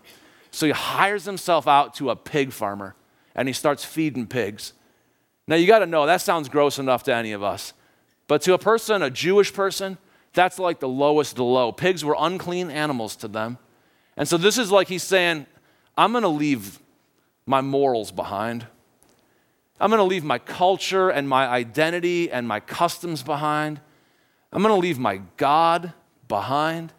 So 0.50 0.66
he 0.66 0.72
hires 0.72 1.26
himself 1.26 1.68
out 1.68 1.94
to 1.96 2.10
a 2.10 2.16
pig 2.16 2.52
farmer 2.52 2.96
and 3.36 3.48
he 3.48 3.54
starts 3.54 3.86
feeding 3.86 4.26
pigs. 4.26 4.74
Now 5.48 5.56
you 5.56 5.68
got 5.68 5.80
to 5.80 5.86
know 5.86 6.06
that 6.08 6.22
sounds 6.22 6.50
gross 6.50 6.80
enough 6.80 7.04
to 7.04 7.14
any 7.14 7.32
of 7.32 7.44
us. 7.44 7.74
But 8.28 8.42
to 8.44 8.54
a 8.54 8.58
person, 8.58 9.04
a 9.04 9.12
Jewish 9.12 9.54
person, 9.54 10.00
that's 10.34 10.58
like 10.58 10.80
the 10.80 10.88
lowest 10.88 11.34
of 11.34 11.38
the 11.38 11.44
low. 11.44 11.72
Pigs 11.72 12.04
were 12.04 12.16
unclean 12.18 12.72
animals 12.72 13.16
to 13.18 13.28
them. 13.28 13.60
And 14.18 14.28
so 14.28 14.38
this 14.38 14.58
is 14.58 14.72
like 14.72 14.88
he's 14.88 15.04
saying, 15.04 15.46
I'm 15.96 16.12
going 16.12 16.24
to 16.24 16.28
leave 16.28 16.80
my 17.46 17.62
morals 17.62 18.12
behind. 18.12 18.66
I'm 19.80 19.92
going 19.92 20.00
to 20.00 20.04
leave 20.04 20.24
my 20.24 20.40
culture 20.40 21.10
and 21.10 21.30
my 21.30 21.48
identity 21.48 22.32
and 22.32 22.48
my 22.48 22.60
customs 22.60 23.22
behind. 23.22 23.82
I'm 24.52 24.64
going 24.64 24.74
to 24.74 24.80
leave 24.80 24.98
my 24.98 25.22
God 25.38 25.94
behind. 26.28 26.92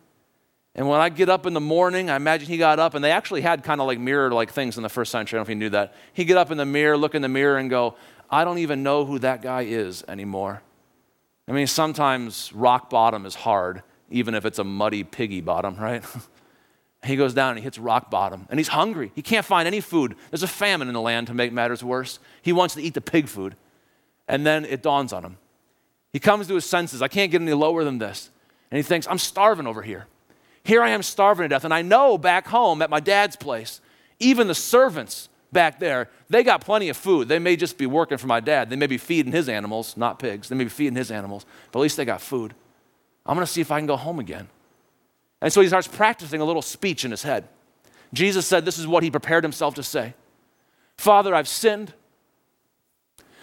And 0.77 0.89
when 0.89 0.99
I 1.01 1.09
get 1.09 1.29
up 1.29 1.47
in 1.47 1.55
the 1.55 1.61
morning, 1.61 2.11
I 2.11 2.17
imagine 2.17 2.49
he 2.49 2.57
got 2.57 2.81
up, 2.81 2.95
and 2.95 3.05
they 3.05 3.13
actually 3.13 3.43
had 3.43 3.63
kind 3.63 3.81
of 3.81 3.87
like 3.87 4.01
mirror 4.01 4.33
like 4.33 4.53
things 4.53 4.77
in 4.77 4.83
the 4.83 4.89
first 4.89 5.13
century. 5.13 5.37
I 5.37 5.39
don't 5.39 5.49
know 5.49 5.53
if 5.53 5.57
you 5.57 5.61
knew 5.61 5.71
that. 5.71 5.95
He'd 6.15 6.25
get 6.25 6.37
up 6.37 6.51
in 6.51 6.59
the 6.59 6.65
mirror, 6.65 6.97
look 6.97 7.15
in 7.15 7.23
the 7.23 7.29
mirror, 7.29 7.59
and 7.59 7.71
go, 7.71 7.95
I 8.29 8.45
don't 8.45 8.59
even 8.59 8.83
know 8.83 9.05
who 9.05 9.21
that 9.21 9.41
guy 9.41 9.63
is 9.63 10.03
anymore. 10.09 10.63
I 11.47 11.53
mean, 11.53 11.69
sometimes 11.69 12.53
rock 12.53 12.91
bottom 12.91 13.27
is 13.27 13.37
hard, 13.37 13.83
even 14.11 14.35
if 14.35 14.45
it's 14.45 14.59
a 14.59 14.65
muddy 14.65 15.05
piggy 15.05 15.41
bottom, 15.41 15.77
right? 15.77 16.03
he 17.05 17.15
goes 17.15 17.35
down 17.35 17.51
and 17.51 17.59
he 17.59 17.63
hits 17.63 17.79
rock 17.79 18.11
bottom, 18.11 18.47
and 18.51 18.59
he's 18.59 18.69
hungry. 18.69 19.13
He 19.15 19.23
can't 19.23 19.47
find 19.47 19.69
any 19.69 19.81
food. 19.81 20.17
There's 20.31 20.43
a 20.43 20.49
famine 20.49 20.89
in 20.89 20.95
the 20.95 21.01
land 21.01 21.29
to 21.29 21.35
make 21.35 21.53
matters 21.53 21.85
worse. 21.85 22.19
He 22.43 22.53
wants 22.53 22.75
to 22.75 22.83
eat 22.83 22.95
the 22.95 23.01
pig 23.01 23.29
food. 23.29 23.55
And 24.27 24.45
then 24.45 24.65
it 24.65 24.83
dawns 24.83 25.13
on 25.13 25.23
him. 25.23 25.37
He 26.13 26.19
comes 26.19 26.49
to 26.49 26.55
his 26.55 26.65
senses. 26.65 27.03
I 27.03 27.09
can't 27.09 27.31
get 27.31 27.43
any 27.43 27.53
lower 27.53 27.85
than 27.85 27.99
this. 27.99 28.31
And 28.71 28.77
he 28.77 28.83
thinks, 28.83 29.07
I'm 29.09 29.19
starving 29.19 29.67
over 29.67 29.83
here. 29.83 30.07
Here 30.65 30.83
I 30.83 30.91
am 30.91 31.03
starving 31.03 31.45
to 31.45 31.49
death. 31.49 31.65
And 31.65 31.75
I 31.75 31.83
know 31.83 32.19
back 32.19 32.47
home 32.49 32.83
at 32.83 32.91
my 32.91 33.01
dad's 33.01 33.37
place, 33.37 33.81
even 34.19 34.49
the 34.49 34.55
servants 34.55 35.29
back 35.53 35.79
there, 35.79 36.09
they 36.29 36.43
got 36.43 36.63
plenty 36.63 36.89
of 36.89 36.97
food. 36.97 37.29
They 37.29 37.39
may 37.39 37.55
just 37.55 37.79
be 37.79 37.87
working 37.87 38.19
for 38.19 38.27
my 38.27 38.41
dad. 38.41 38.71
They 38.71 38.77
may 38.77 38.87
be 38.87 38.99
feeding 38.99 39.33
his 39.33 39.49
animals, 39.49 39.97
not 39.97 40.19
pigs. 40.19 40.49
They 40.49 40.57
may 40.57 40.65
be 40.65 40.71
feeding 40.71 40.97
his 40.97 41.11
animals, 41.11 41.45
but 41.71 41.79
at 41.79 41.83
least 41.83 41.97
they 41.97 42.05
got 42.05 42.21
food. 42.21 42.55
I'm 43.27 43.37
going 43.37 43.47
to 43.47 43.53
see 43.53 43.61
if 43.61 43.71
I 43.71 43.79
can 43.79 43.87
go 43.87 43.97
home 43.97 44.19
again. 44.19 44.49
And 45.41 45.53
so 45.53 45.61
he 45.61 45.69
starts 45.69 45.87
practicing 45.87 46.41
a 46.41 46.45
little 46.45 46.63
speech 46.63 47.05
in 47.05 47.11
his 47.11 47.23
head. 47.23 47.47
Jesus 48.13 48.47
said 48.47 48.65
this 48.65 48.79
is 48.79 48.87
what 48.87 49.03
he 49.03 49.11
prepared 49.11 49.45
himself 49.45 49.75
to 49.75 49.83
say 49.83 50.15
Father, 50.97 51.35
I've 51.35 51.49
sinned. 51.49 51.93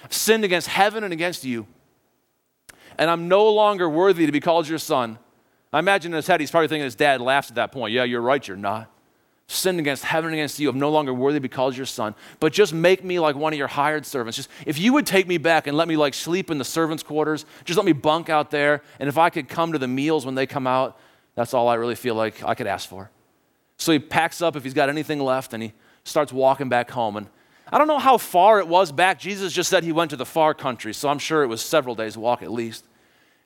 I've 0.03 0.13
sinned 0.13 0.43
against 0.43 0.67
heaven 0.67 1.03
and 1.03 1.13
against 1.13 1.43
you. 1.43 1.67
And 2.97 3.09
I'm 3.09 3.27
no 3.27 3.49
longer 3.49 3.87
worthy 3.87 4.25
to 4.25 4.31
be 4.31 4.39
called 4.39 4.67
your 4.67 4.79
son. 4.79 5.19
I 5.73 5.79
imagine 5.79 6.11
in 6.11 6.17
his 6.17 6.27
head, 6.27 6.39
he's 6.39 6.51
probably 6.51 6.67
thinking 6.67 6.83
his 6.83 6.95
dad 6.95 7.21
laughs 7.21 7.49
at 7.49 7.55
that 7.55 7.71
point. 7.71 7.93
Yeah, 7.93 8.03
you're 8.03 8.21
right, 8.21 8.45
you're 8.45 8.57
not. 8.57 8.91
Sinned 9.47 9.79
against 9.79 10.03
heaven 10.03 10.33
against 10.33 10.59
you. 10.59 10.69
I'm 10.69 10.79
no 10.79 10.89
longer 10.89 11.13
worthy 11.13 11.37
to 11.37 11.41
be 11.41 11.49
called 11.49 11.75
your 11.75 11.85
son. 11.85 12.15
But 12.39 12.53
just 12.53 12.73
make 12.73 13.03
me 13.03 13.19
like 13.19 13.35
one 13.35 13.53
of 13.53 13.59
your 13.59 13.67
hired 13.67 14.05
servants. 14.05 14.37
Just 14.37 14.49
if 14.65 14.79
you 14.79 14.93
would 14.93 15.05
take 15.05 15.27
me 15.27 15.37
back 15.37 15.67
and 15.67 15.75
let 15.75 15.87
me 15.87 15.97
like 15.97 16.13
sleep 16.13 16.51
in 16.51 16.57
the 16.57 16.65
servants' 16.65 17.03
quarters, 17.03 17.45
just 17.65 17.77
let 17.77 17.85
me 17.85 17.91
bunk 17.91 18.29
out 18.29 18.51
there. 18.51 18.81
And 18.99 19.09
if 19.09 19.17
I 19.17 19.29
could 19.29 19.49
come 19.49 19.73
to 19.73 19.77
the 19.77 19.87
meals 19.87 20.25
when 20.25 20.35
they 20.35 20.45
come 20.45 20.67
out, 20.67 20.97
that's 21.35 21.53
all 21.53 21.67
I 21.67 21.75
really 21.75 21.95
feel 21.95 22.15
like 22.15 22.43
I 22.43 22.55
could 22.55 22.67
ask 22.67 22.87
for. 22.87 23.09
So 23.77 23.91
he 23.91 23.99
packs 23.99 24.41
up 24.41 24.55
if 24.55 24.63
he's 24.63 24.73
got 24.73 24.89
anything 24.89 25.19
left 25.19 25.53
and 25.53 25.63
he 25.63 25.73
starts 26.03 26.31
walking 26.31 26.69
back 26.69 26.91
home. 26.91 27.17
And 27.17 27.27
I 27.71 27.77
don't 27.77 27.87
know 27.87 27.99
how 27.99 28.17
far 28.17 28.59
it 28.59 28.67
was 28.67 28.91
back. 28.91 29.19
Jesus 29.19 29.53
just 29.53 29.69
said 29.69 29.83
he 29.83 29.91
went 29.91 30.11
to 30.11 30.17
the 30.17 30.25
far 30.25 30.53
country, 30.53 30.93
so 30.93 31.09
I'm 31.09 31.19
sure 31.19 31.43
it 31.43 31.47
was 31.47 31.61
several 31.61 31.95
days' 31.95 32.17
walk 32.17 32.41
at 32.41 32.51
least. 32.51 32.85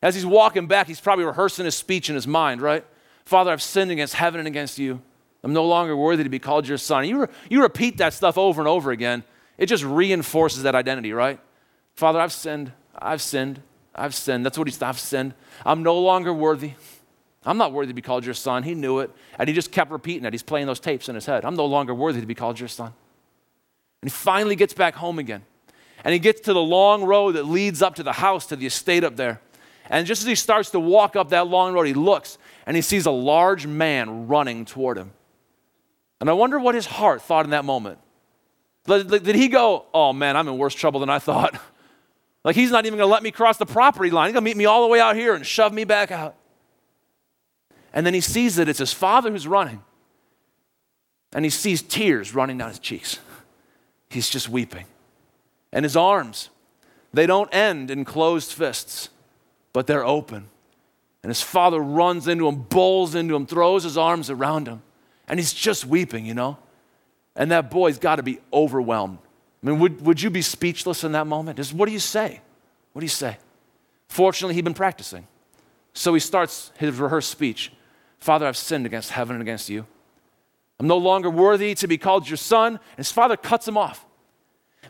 As 0.02 0.14
he's 0.14 0.26
walking 0.26 0.66
back, 0.66 0.86
he's 0.86 1.00
probably 1.00 1.24
rehearsing 1.24 1.64
his 1.64 1.74
speech 1.74 2.08
in 2.08 2.14
his 2.14 2.26
mind, 2.26 2.60
right? 2.60 2.84
Father, 3.24 3.50
I've 3.50 3.62
sinned 3.62 3.90
against 3.90 4.14
heaven 4.14 4.38
and 4.38 4.46
against 4.46 4.78
you. 4.78 5.00
I'm 5.42 5.52
no 5.52 5.64
longer 5.64 5.96
worthy 5.96 6.22
to 6.22 6.28
be 6.28 6.38
called 6.38 6.66
your 6.66 6.78
son. 6.78 7.06
You, 7.08 7.22
re- 7.22 7.28
you 7.48 7.62
repeat 7.62 7.98
that 7.98 8.12
stuff 8.12 8.36
over 8.36 8.60
and 8.60 8.68
over 8.68 8.90
again, 8.90 9.24
it 9.58 9.66
just 9.66 9.84
reinforces 9.84 10.64
that 10.64 10.74
identity, 10.74 11.12
right? 11.12 11.40
Father, 11.94 12.20
I've 12.20 12.32
sinned. 12.32 12.72
I've 12.96 13.22
sinned. 13.22 13.62
I've 13.94 14.14
sinned. 14.14 14.44
That's 14.44 14.58
what 14.58 14.68
he's, 14.68 14.80
I've 14.82 14.98
sinned. 14.98 15.34
I'm 15.64 15.82
no 15.82 15.98
longer 15.98 16.32
worthy. 16.32 16.72
I'm 17.44 17.58
not 17.58 17.72
worthy 17.72 17.88
to 17.88 17.94
be 17.94 18.02
called 18.02 18.24
your 18.24 18.34
son. 18.34 18.64
He 18.64 18.74
knew 18.74 18.98
it. 18.98 19.10
And 19.38 19.48
he 19.48 19.54
just 19.54 19.70
kept 19.70 19.90
repeating 19.90 20.24
it. 20.24 20.34
He's 20.34 20.42
playing 20.42 20.66
those 20.66 20.80
tapes 20.80 21.08
in 21.08 21.14
his 21.14 21.26
head. 21.26 21.44
I'm 21.44 21.54
no 21.54 21.66
longer 21.66 21.94
worthy 21.94 22.20
to 22.20 22.26
be 22.26 22.34
called 22.34 22.58
your 22.58 22.68
son. 22.68 22.92
And 24.02 24.10
he 24.10 24.14
finally 24.14 24.56
gets 24.56 24.74
back 24.74 24.96
home 24.96 25.18
again. 25.18 25.44
And 26.04 26.12
he 26.12 26.18
gets 26.18 26.40
to 26.42 26.52
the 26.52 26.60
long 26.60 27.04
road 27.04 27.32
that 27.32 27.44
leads 27.44 27.82
up 27.82 27.94
to 27.96 28.02
the 28.02 28.12
house, 28.12 28.46
to 28.46 28.56
the 28.56 28.66
estate 28.66 29.04
up 29.04 29.16
there. 29.16 29.40
And 29.90 30.06
just 30.06 30.22
as 30.22 30.28
he 30.28 30.34
starts 30.34 30.70
to 30.70 30.80
walk 30.80 31.16
up 31.16 31.30
that 31.30 31.46
long 31.46 31.72
road, 31.72 31.86
he 31.86 31.94
looks 31.94 32.38
and 32.66 32.76
he 32.76 32.82
sees 32.82 33.06
a 33.06 33.10
large 33.10 33.66
man 33.66 34.26
running 34.26 34.64
toward 34.64 34.98
him. 34.98 35.12
And 36.20 36.30
I 36.30 36.32
wonder 36.32 36.58
what 36.58 36.74
his 36.74 36.86
heart 36.86 37.22
thought 37.22 37.44
in 37.44 37.50
that 37.50 37.64
moment. 37.64 37.98
Did 38.86 39.34
he 39.34 39.48
go, 39.48 39.86
Oh 39.92 40.12
man, 40.12 40.36
I'm 40.36 40.48
in 40.48 40.58
worse 40.58 40.74
trouble 40.74 41.00
than 41.00 41.10
I 41.10 41.18
thought? 41.18 41.58
Like 42.44 42.54
he's 42.54 42.70
not 42.70 42.86
even 42.86 42.96
gonna 42.96 43.10
let 43.10 43.24
me 43.24 43.32
cross 43.32 43.56
the 43.56 43.66
property 43.66 44.08
line. 44.08 44.28
He's 44.28 44.34
gonna 44.34 44.44
meet 44.44 44.56
me 44.56 44.66
all 44.66 44.82
the 44.82 44.86
way 44.86 45.00
out 45.00 45.16
here 45.16 45.34
and 45.34 45.44
shove 45.44 45.72
me 45.72 45.82
back 45.82 46.12
out. 46.12 46.36
And 47.92 48.06
then 48.06 48.14
he 48.14 48.20
sees 48.20 48.54
that 48.54 48.68
it's 48.68 48.78
his 48.78 48.92
father 48.92 49.32
who's 49.32 49.48
running. 49.48 49.82
And 51.32 51.44
he 51.44 51.50
sees 51.50 51.82
tears 51.82 52.36
running 52.36 52.58
down 52.58 52.68
his 52.68 52.78
cheeks. 52.78 53.18
He's 54.10 54.30
just 54.30 54.48
weeping. 54.48 54.84
And 55.72 55.84
his 55.84 55.96
arms, 55.96 56.50
they 57.12 57.26
don't 57.26 57.52
end 57.52 57.90
in 57.90 58.04
closed 58.04 58.52
fists 58.52 59.08
but 59.76 59.86
they're 59.86 60.06
open. 60.06 60.48
And 61.22 61.28
his 61.28 61.42
father 61.42 61.78
runs 61.78 62.26
into 62.28 62.48
him, 62.48 62.62
bowls 62.62 63.14
into 63.14 63.36
him, 63.36 63.44
throws 63.44 63.84
his 63.84 63.98
arms 63.98 64.30
around 64.30 64.68
him, 64.68 64.80
and 65.28 65.38
he's 65.38 65.52
just 65.52 65.84
weeping, 65.84 66.24
you 66.24 66.32
know? 66.32 66.56
And 67.34 67.50
that 67.50 67.70
boy's 67.70 67.98
got 67.98 68.16
to 68.16 68.22
be 68.22 68.38
overwhelmed. 68.54 69.18
I 69.62 69.66
mean, 69.66 69.78
would, 69.78 70.00
would 70.00 70.22
you 70.22 70.30
be 70.30 70.40
speechless 70.40 71.04
in 71.04 71.12
that 71.12 71.26
moment? 71.26 71.58
Just, 71.58 71.74
what 71.74 71.84
do 71.84 71.92
you 71.92 71.98
say? 71.98 72.40
What 72.94 73.00
do 73.00 73.04
you 73.04 73.10
say? 73.10 73.36
Fortunately, 74.08 74.54
he'd 74.54 74.64
been 74.64 74.72
practicing. 74.72 75.26
So 75.92 76.14
he 76.14 76.20
starts 76.20 76.72
his 76.78 76.96
rehearsed 76.96 77.30
speech 77.30 77.70
Father, 78.18 78.46
I've 78.46 78.56
sinned 78.56 78.86
against 78.86 79.10
heaven 79.10 79.36
and 79.36 79.42
against 79.42 79.68
you. 79.68 79.84
I'm 80.80 80.86
no 80.86 80.96
longer 80.96 81.28
worthy 81.28 81.74
to 81.74 81.86
be 81.86 81.98
called 81.98 82.30
your 82.30 82.38
son. 82.38 82.76
And 82.76 82.96
his 82.96 83.12
father 83.12 83.36
cuts 83.36 83.68
him 83.68 83.76
off. 83.76 84.05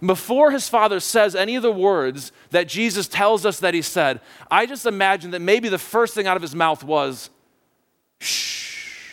Before 0.04 0.50
his 0.50 0.68
father 0.68 1.00
says 1.00 1.34
any 1.34 1.56
of 1.56 1.62
the 1.62 1.72
words 1.72 2.32
that 2.50 2.68
Jesus 2.68 3.08
tells 3.08 3.46
us 3.46 3.60
that 3.60 3.74
he 3.74 3.82
said, 3.82 4.20
I 4.50 4.66
just 4.66 4.86
imagine 4.86 5.30
that 5.30 5.40
maybe 5.40 5.68
the 5.68 5.78
first 5.78 6.14
thing 6.14 6.26
out 6.26 6.36
of 6.36 6.42
his 6.42 6.54
mouth 6.54 6.84
was, 6.84 7.30
shh. 8.20 9.12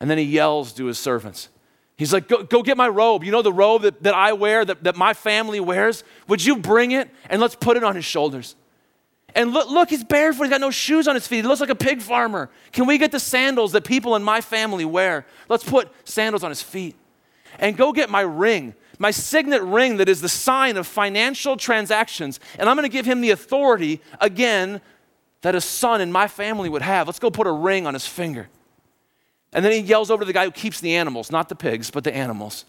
And 0.00 0.10
then 0.10 0.18
he 0.18 0.24
yells 0.24 0.72
to 0.74 0.86
his 0.86 0.98
servants, 0.98 1.48
He's 1.96 2.12
like, 2.12 2.28
go, 2.28 2.42
go 2.42 2.62
get 2.62 2.76
my 2.76 2.88
robe. 2.88 3.24
You 3.24 3.32
know 3.32 3.40
the 3.40 3.52
robe 3.52 3.82
that, 3.82 4.02
that 4.02 4.14
I 4.14 4.34
wear, 4.34 4.64
that, 4.64 4.84
that 4.84 4.96
my 4.96 5.14
family 5.14 5.60
wears? 5.60 6.04
Would 6.28 6.44
you 6.44 6.56
bring 6.56 6.90
it 6.90 7.08
and 7.30 7.40
let's 7.40 7.56
put 7.56 7.78
it 7.78 7.84
on 7.84 7.96
his 7.96 8.04
shoulders? 8.04 8.54
And 9.34 9.52
look, 9.52 9.68
look, 9.68 9.90
he's 9.90 10.04
barefoot. 10.04 10.44
He's 10.44 10.50
got 10.50 10.60
no 10.60 10.70
shoes 10.70 11.06
on 11.06 11.14
his 11.14 11.26
feet. 11.26 11.42
He 11.42 11.42
looks 11.42 11.60
like 11.60 11.70
a 11.70 11.74
pig 11.74 12.00
farmer. 12.00 12.48
Can 12.72 12.86
we 12.86 12.96
get 12.96 13.12
the 13.12 13.20
sandals 13.20 13.72
that 13.72 13.84
people 13.84 14.16
in 14.16 14.22
my 14.22 14.40
family 14.40 14.84
wear? 14.84 15.26
Let's 15.48 15.64
put 15.64 15.90
sandals 16.04 16.42
on 16.42 16.50
his 16.50 16.62
feet. 16.62 16.96
And 17.58 17.76
go 17.76 17.92
get 17.92 18.10
my 18.10 18.20
ring, 18.20 18.74
my 18.98 19.10
signet 19.10 19.62
ring 19.62 19.98
that 19.98 20.08
is 20.08 20.20
the 20.20 20.28
sign 20.28 20.76
of 20.76 20.86
financial 20.86 21.56
transactions. 21.56 22.40
And 22.58 22.68
I'm 22.68 22.76
going 22.76 22.88
to 22.88 22.92
give 22.92 23.06
him 23.06 23.20
the 23.20 23.30
authority, 23.30 24.00
again, 24.20 24.80
that 25.42 25.54
a 25.54 25.60
son 25.60 26.00
in 26.00 26.10
my 26.10 26.28
family 26.28 26.68
would 26.68 26.82
have. 26.82 27.06
Let's 27.06 27.18
go 27.18 27.30
put 27.30 27.46
a 27.46 27.52
ring 27.52 27.86
on 27.86 27.94
his 27.94 28.06
finger. 28.06 28.48
And 29.52 29.64
then 29.64 29.72
he 29.72 29.78
yells 29.78 30.10
over 30.10 30.20
to 30.20 30.26
the 30.26 30.32
guy 30.32 30.44
who 30.44 30.50
keeps 30.50 30.80
the 30.80 30.96
animals, 30.96 31.30
not 31.30 31.48
the 31.48 31.54
pigs, 31.54 31.90
but 31.90 32.04
the 32.04 32.14
animals. 32.14 32.64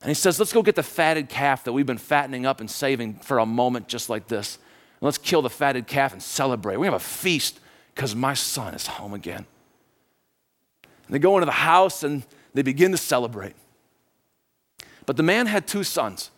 And 0.00 0.08
he 0.08 0.14
says, 0.14 0.38
Let's 0.38 0.52
go 0.52 0.62
get 0.62 0.74
the 0.74 0.82
fatted 0.82 1.28
calf 1.28 1.64
that 1.64 1.72
we've 1.72 1.86
been 1.86 1.98
fattening 1.98 2.46
up 2.46 2.60
and 2.60 2.70
saving 2.70 3.14
for 3.20 3.38
a 3.38 3.46
moment 3.46 3.88
just 3.88 4.08
like 4.08 4.28
this. 4.28 4.58
Let's 5.00 5.18
kill 5.18 5.42
the 5.42 5.50
fatted 5.50 5.86
calf 5.86 6.12
and 6.12 6.22
celebrate. 6.22 6.76
We 6.76 6.86
have 6.86 6.94
a 6.94 6.98
feast 6.98 7.60
because 7.94 8.14
my 8.14 8.34
son 8.34 8.74
is 8.74 8.86
home 8.86 9.14
again. 9.14 9.46
And 11.06 11.14
they 11.14 11.18
go 11.18 11.36
into 11.36 11.46
the 11.46 11.52
house 11.52 12.02
and 12.02 12.24
they 12.54 12.62
begin 12.62 12.90
to 12.92 12.96
celebrate. 12.96 13.54
But 15.04 15.16
the 15.16 15.22
man 15.22 15.46
had 15.46 15.66
two 15.66 15.84
sons. 15.84 16.30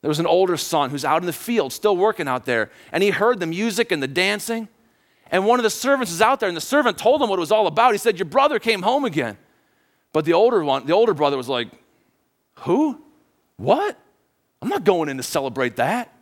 There 0.00 0.08
was 0.08 0.20
an 0.20 0.26
older 0.26 0.56
son 0.56 0.90
who's 0.90 1.04
out 1.04 1.22
in 1.22 1.26
the 1.26 1.32
field, 1.32 1.72
still 1.72 1.96
working 1.96 2.28
out 2.28 2.44
there, 2.44 2.70
and 2.92 3.02
he 3.02 3.10
heard 3.10 3.40
the 3.40 3.46
music 3.46 3.90
and 3.90 4.02
the 4.02 4.06
dancing. 4.06 4.68
And 5.30 5.46
one 5.46 5.58
of 5.58 5.62
the 5.62 5.70
servants 5.70 6.12
is 6.12 6.20
out 6.20 6.40
there, 6.40 6.48
and 6.48 6.56
the 6.56 6.60
servant 6.60 6.98
told 6.98 7.22
him 7.22 7.30
what 7.30 7.38
it 7.38 7.40
was 7.40 7.50
all 7.50 7.66
about. 7.66 7.92
He 7.92 7.98
said, 7.98 8.18
Your 8.18 8.26
brother 8.26 8.58
came 8.58 8.82
home 8.82 9.04
again. 9.04 9.38
But 10.12 10.26
the 10.26 10.34
older 10.34 10.62
one, 10.62 10.86
the 10.86 10.92
older 10.92 11.14
brother 11.14 11.36
was 11.36 11.48
like, 11.48 11.68
Who? 12.60 13.02
What? 13.56 13.98
I'm 14.60 14.68
not 14.68 14.84
going 14.84 15.08
in 15.08 15.16
to 15.16 15.22
celebrate 15.22 15.76
that. 15.76 16.13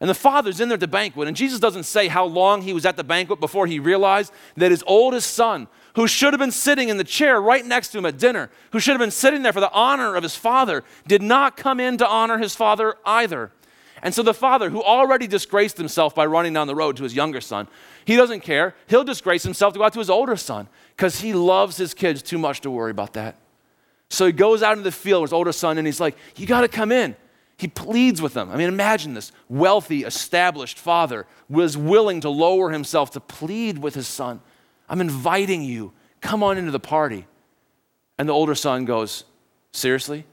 And 0.00 0.08
the 0.08 0.14
father's 0.14 0.60
in 0.60 0.68
there 0.68 0.74
at 0.74 0.80
the 0.80 0.86
banquet, 0.86 1.26
and 1.26 1.36
Jesus 1.36 1.58
doesn't 1.58 1.82
say 1.82 2.06
how 2.06 2.24
long 2.24 2.62
he 2.62 2.72
was 2.72 2.86
at 2.86 2.96
the 2.96 3.02
banquet 3.02 3.40
before 3.40 3.66
he 3.66 3.80
realized 3.80 4.32
that 4.56 4.70
his 4.70 4.84
oldest 4.86 5.32
son, 5.34 5.66
who 5.96 6.06
should 6.06 6.32
have 6.32 6.38
been 6.38 6.52
sitting 6.52 6.88
in 6.88 6.98
the 6.98 7.04
chair 7.04 7.40
right 7.40 7.66
next 7.66 7.88
to 7.88 7.98
him 7.98 8.06
at 8.06 8.16
dinner, 8.16 8.48
who 8.70 8.78
should 8.78 8.92
have 8.92 9.00
been 9.00 9.10
sitting 9.10 9.42
there 9.42 9.52
for 9.52 9.60
the 9.60 9.72
honor 9.72 10.14
of 10.14 10.22
his 10.22 10.36
father, 10.36 10.84
did 11.08 11.20
not 11.20 11.56
come 11.56 11.80
in 11.80 11.98
to 11.98 12.06
honor 12.06 12.38
his 12.38 12.54
father 12.54 12.94
either. 13.04 13.50
And 14.00 14.14
so 14.14 14.22
the 14.22 14.34
father, 14.34 14.70
who 14.70 14.80
already 14.80 15.26
disgraced 15.26 15.76
himself 15.76 16.14
by 16.14 16.26
running 16.26 16.52
down 16.52 16.68
the 16.68 16.76
road 16.76 16.96
to 16.98 17.02
his 17.02 17.16
younger 17.16 17.40
son, 17.40 17.66
he 18.04 18.14
doesn't 18.14 18.40
care. 18.40 18.76
He'll 18.86 19.02
disgrace 19.02 19.42
himself 19.42 19.72
to 19.72 19.78
go 19.78 19.84
out 19.84 19.92
to 19.94 19.98
his 19.98 20.10
older 20.10 20.36
son 20.36 20.68
because 20.96 21.20
he 21.20 21.32
loves 21.32 21.76
his 21.76 21.94
kids 21.94 22.22
too 22.22 22.38
much 22.38 22.60
to 22.60 22.70
worry 22.70 22.92
about 22.92 23.14
that. 23.14 23.36
So 24.08 24.26
he 24.26 24.32
goes 24.32 24.62
out 24.62 24.72
into 24.72 24.84
the 24.84 24.92
field 24.92 25.22
with 25.22 25.30
his 25.30 25.34
older 25.34 25.52
son 25.52 25.78
and 25.78 25.86
he's 25.86 26.00
like, 26.00 26.16
You 26.36 26.46
got 26.46 26.60
to 26.60 26.68
come 26.68 26.92
in. 26.92 27.16
He 27.58 27.66
pleads 27.66 28.22
with 28.22 28.34
them. 28.34 28.50
I 28.50 28.56
mean, 28.56 28.68
imagine 28.68 29.14
this 29.14 29.32
wealthy, 29.48 30.04
established 30.04 30.78
father 30.78 31.26
was 31.50 31.76
willing 31.76 32.20
to 32.20 32.30
lower 32.30 32.70
himself 32.70 33.10
to 33.10 33.20
plead 33.20 33.78
with 33.78 33.94
his 33.94 34.06
son. 34.06 34.40
I'm 34.88 35.00
inviting 35.00 35.62
you. 35.62 35.92
Come 36.20 36.42
on 36.42 36.56
into 36.56 36.70
the 36.70 36.80
party. 36.80 37.26
And 38.16 38.28
the 38.28 38.32
older 38.32 38.54
son 38.54 38.84
goes, 38.84 39.24
Seriously? 39.72 40.24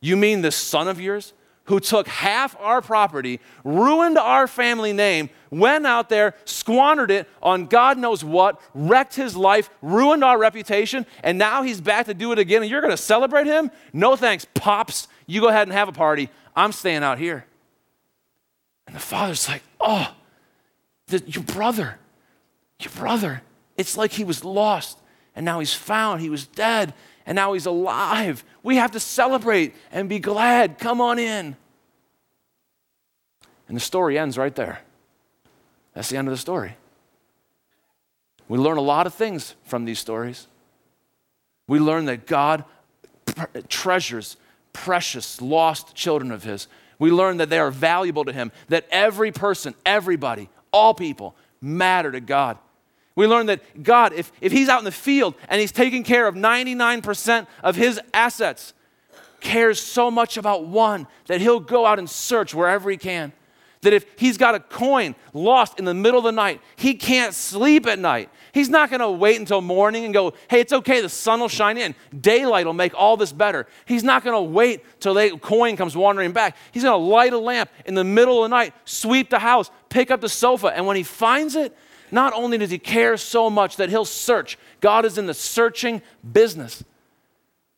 You 0.00 0.16
mean 0.16 0.42
this 0.42 0.56
son 0.56 0.88
of 0.88 1.00
yours 1.00 1.32
who 1.66 1.80
took 1.80 2.06
half 2.08 2.54
our 2.60 2.82
property, 2.82 3.40
ruined 3.64 4.18
our 4.18 4.46
family 4.46 4.92
name, 4.92 5.30
went 5.50 5.86
out 5.86 6.10
there, 6.10 6.34
squandered 6.44 7.10
it 7.10 7.28
on 7.42 7.66
God 7.66 7.96
knows 7.96 8.22
what, 8.22 8.60
wrecked 8.74 9.14
his 9.14 9.34
life, 9.34 9.70
ruined 9.80 10.22
our 10.22 10.38
reputation, 10.38 11.06
and 11.22 11.38
now 11.38 11.62
he's 11.62 11.80
back 11.80 12.06
to 12.06 12.14
do 12.14 12.32
it 12.32 12.38
again, 12.38 12.62
and 12.62 12.70
you're 12.70 12.82
going 12.82 12.90
to 12.90 12.98
celebrate 12.98 13.46
him? 13.46 13.70
No 13.94 14.14
thanks, 14.14 14.46
Pops. 14.54 15.08
You 15.26 15.40
go 15.40 15.48
ahead 15.48 15.68
and 15.68 15.72
have 15.72 15.88
a 15.88 15.92
party. 15.92 16.28
I'm 16.54 16.72
staying 16.72 17.02
out 17.02 17.18
here. 17.18 17.44
And 18.86 18.94
the 18.94 19.00
father's 19.00 19.48
like, 19.48 19.62
Oh, 19.80 20.14
the, 21.06 21.22
your 21.26 21.44
brother, 21.44 21.98
your 22.80 22.92
brother. 22.92 23.42
It's 23.76 23.96
like 23.96 24.12
he 24.12 24.24
was 24.24 24.44
lost, 24.44 24.98
and 25.34 25.44
now 25.44 25.58
he's 25.58 25.74
found. 25.74 26.20
He 26.20 26.30
was 26.30 26.46
dead, 26.46 26.94
and 27.26 27.36
now 27.36 27.52
he's 27.52 27.66
alive. 27.66 28.44
We 28.62 28.76
have 28.76 28.92
to 28.92 29.00
celebrate 29.00 29.74
and 29.90 30.08
be 30.08 30.18
glad. 30.20 30.78
Come 30.78 31.00
on 31.00 31.18
in. 31.18 31.56
And 33.66 33.76
the 33.76 33.80
story 33.80 34.18
ends 34.18 34.38
right 34.38 34.54
there. 34.54 34.80
That's 35.94 36.08
the 36.08 36.16
end 36.16 36.28
of 36.28 36.32
the 36.32 36.38
story. 36.38 36.76
We 38.48 38.58
learn 38.58 38.76
a 38.76 38.82
lot 38.82 39.06
of 39.06 39.14
things 39.14 39.54
from 39.64 39.84
these 39.84 39.98
stories. 39.98 40.48
We 41.66 41.78
learn 41.78 42.04
that 42.06 42.26
God 42.26 42.64
treasures 43.68 44.36
precious, 44.74 45.40
lost 45.40 45.94
children 45.94 46.30
of 46.30 46.44
His. 46.44 46.68
We 46.98 47.10
learn 47.10 47.38
that 47.38 47.48
they 47.48 47.58
are 47.58 47.70
valuable 47.70 48.26
to 48.26 48.32
Him, 48.32 48.52
that 48.68 48.86
every 48.90 49.32
person, 49.32 49.74
everybody, 49.86 50.50
all 50.70 50.92
people 50.92 51.34
matter 51.62 52.12
to 52.12 52.20
God. 52.20 52.58
We 53.16 53.26
learn 53.26 53.46
that 53.46 53.82
God, 53.82 54.12
if, 54.12 54.30
if 54.42 54.52
He's 54.52 54.68
out 54.68 54.80
in 54.80 54.84
the 54.84 54.92
field 54.92 55.34
and 55.48 55.60
He's 55.60 55.72
taking 55.72 56.02
care 56.02 56.26
of 56.26 56.34
99% 56.34 57.46
of 57.62 57.76
His 57.76 57.98
assets, 58.12 58.74
cares 59.40 59.80
so 59.80 60.10
much 60.10 60.36
about 60.36 60.66
one 60.66 61.06
that 61.26 61.40
He'll 61.40 61.60
go 61.60 61.86
out 61.86 61.98
and 61.98 62.10
search 62.10 62.54
wherever 62.54 62.90
He 62.90 62.96
can. 62.96 63.32
That 63.84 63.94
if 63.94 64.04
He's 64.16 64.36
got 64.36 64.54
a 64.54 64.60
coin 64.60 65.14
lost 65.32 65.78
in 65.78 65.84
the 65.84 65.94
middle 65.94 66.18
of 66.18 66.24
the 66.24 66.32
night, 66.32 66.60
He 66.76 66.94
can't 66.94 67.32
sleep 67.32 67.86
at 67.86 67.98
night. 67.98 68.28
He's 68.54 68.68
not 68.68 68.88
going 68.88 69.00
to 69.00 69.10
wait 69.10 69.40
until 69.40 69.60
morning 69.60 70.04
and 70.04 70.14
go, 70.14 70.32
hey, 70.48 70.60
it's 70.60 70.72
okay, 70.72 71.00
the 71.00 71.08
sun 71.08 71.40
will 71.40 71.48
shine 71.48 71.76
in. 71.76 71.92
Daylight 72.20 72.66
will 72.66 72.72
make 72.72 72.94
all 72.94 73.16
this 73.16 73.32
better. 73.32 73.66
He's 73.84 74.04
not 74.04 74.22
going 74.22 74.36
to 74.36 74.48
wait 74.48 74.84
till 75.00 75.12
the 75.12 75.36
coin 75.38 75.76
comes 75.76 75.96
wandering 75.96 76.30
back. 76.30 76.56
He's 76.70 76.84
going 76.84 77.00
to 77.00 77.04
light 77.04 77.32
a 77.32 77.38
lamp 77.38 77.68
in 77.84 77.94
the 77.94 78.04
middle 78.04 78.44
of 78.44 78.50
the 78.50 78.56
night, 78.56 78.72
sweep 78.84 79.28
the 79.28 79.40
house, 79.40 79.72
pick 79.88 80.12
up 80.12 80.20
the 80.20 80.28
sofa, 80.28 80.68
and 80.68 80.86
when 80.86 80.96
he 80.96 81.02
finds 81.02 81.56
it, 81.56 81.76
not 82.12 82.32
only 82.32 82.58
does 82.58 82.70
he 82.70 82.78
care 82.78 83.16
so 83.16 83.50
much 83.50 83.76
that 83.76 83.90
he'll 83.90 84.04
search, 84.04 84.56
God 84.80 85.04
is 85.04 85.18
in 85.18 85.26
the 85.26 85.34
searching 85.34 86.00
business. 86.32 86.84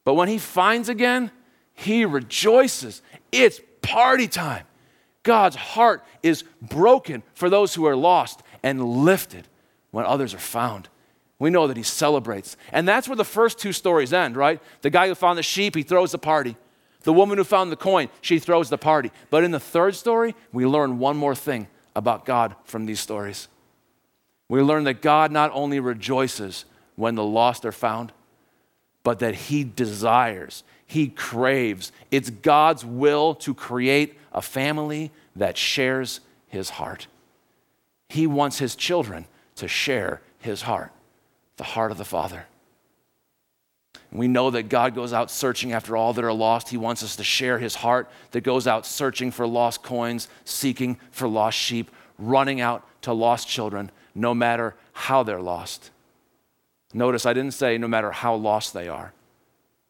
But 0.04 0.12
when 0.12 0.28
he 0.28 0.36
finds 0.36 0.90
again, 0.90 1.30
he 1.72 2.04
rejoices. 2.04 3.00
It's 3.32 3.62
party 3.80 4.28
time. 4.28 4.66
God's 5.26 5.56
heart 5.56 6.04
is 6.22 6.44
broken 6.62 7.24
for 7.34 7.50
those 7.50 7.74
who 7.74 7.84
are 7.84 7.96
lost 7.96 8.44
and 8.62 8.82
lifted 8.82 9.48
when 9.90 10.06
others 10.06 10.32
are 10.32 10.38
found. 10.38 10.88
We 11.40 11.50
know 11.50 11.66
that 11.66 11.76
he 11.76 11.82
celebrates. 11.82 12.56
And 12.70 12.86
that's 12.86 13.08
where 13.08 13.16
the 13.16 13.24
first 13.24 13.58
two 13.58 13.72
stories 13.72 14.12
end, 14.12 14.36
right? 14.36 14.62
The 14.82 14.88
guy 14.88 15.08
who 15.08 15.16
found 15.16 15.36
the 15.36 15.42
sheep, 15.42 15.74
he 15.74 15.82
throws 15.82 16.12
the 16.12 16.18
party. 16.18 16.56
The 17.02 17.12
woman 17.12 17.38
who 17.38 17.44
found 17.44 17.72
the 17.72 17.76
coin, 17.76 18.08
she 18.20 18.38
throws 18.38 18.70
the 18.70 18.78
party. 18.78 19.10
But 19.28 19.42
in 19.42 19.50
the 19.50 19.58
third 19.58 19.96
story, 19.96 20.36
we 20.52 20.64
learn 20.64 21.00
one 21.00 21.16
more 21.16 21.34
thing 21.34 21.66
about 21.96 22.24
God 22.24 22.54
from 22.62 22.86
these 22.86 23.00
stories. 23.00 23.48
We 24.48 24.62
learn 24.62 24.84
that 24.84 25.02
God 25.02 25.32
not 25.32 25.50
only 25.52 25.80
rejoices 25.80 26.66
when 26.94 27.16
the 27.16 27.24
lost 27.24 27.64
are 27.64 27.72
found, 27.72 28.12
but 29.02 29.18
that 29.18 29.34
He 29.34 29.64
desires, 29.64 30.62
He 30.86 31.08
craves. 31.08 31.92
It's 32.10 32.30
God's 32.30 32.84
will 32.84 33.34
to 33.36 33.54
create 33.54 34.18
a 34.32 34.40
family 34.40 35.10
that 35.34 35.58
shares 35.58 36.20
His 36.48 36.70
heart. 36.70 37.08
He 38.08 38.26
wants 38.26 38.58
His 38.58 38.76
children 38.76 39.26
to 39.56 39.66
share 39.66 40.22
His 40.38 40.62
heart, 40.62 40.92
the 41.56 41.64
heart 41.64 41.90
of 41.90 41.98
the 41.98 42.04
Father. 42.04 42.46
We 44.12 44.28
know 44.28 44.50
that 44.50 44.68
God 44.68 44.94
goes 44.94 45.12
out 45.12 45.30
searching 45.30 45.72
after 45.72 45.96
all 45.96 46.12
that 46.12 46.24
are 46.24 46.32
lost. 46.32 46.68
He 46.68 46.76
wants 46.76 47.02
us 47.02 47.16
to 47.16 47.24
share 47.24 47.58
His 47.58 47.74
heart 47.74 48.08
that 48.30 48.42
goes 48.42 48.66
out 48.66 48.86
searching 48.86 49.30
for 49.30 49.46
lost 49.46 49.82
coins, 49.82 50.28
seeking 50.44 50.98
for 51.10 51.26
lost 51.26 51.58
sheep, 51.58 51.90
running 52.18 52.60
out 52.60 52.86
to 53.02 53.12
lost 53.12 53.48
children 53.48 53.90
no 54.14 54.32
matter 54.32 54.74
how 54.92 55.22
they're 55.22 55.42
lost. 55.42 55.90
Notice 56.94 57.26
I 57.26 57.32
didn't 57.32 57.54
say 57.54 57.76
no 57.76 57.88
matter 57.88 58.12
how 58.12 58.34
lost 58.36 58.72
they 58.72 58.88
are. 58.88 59.12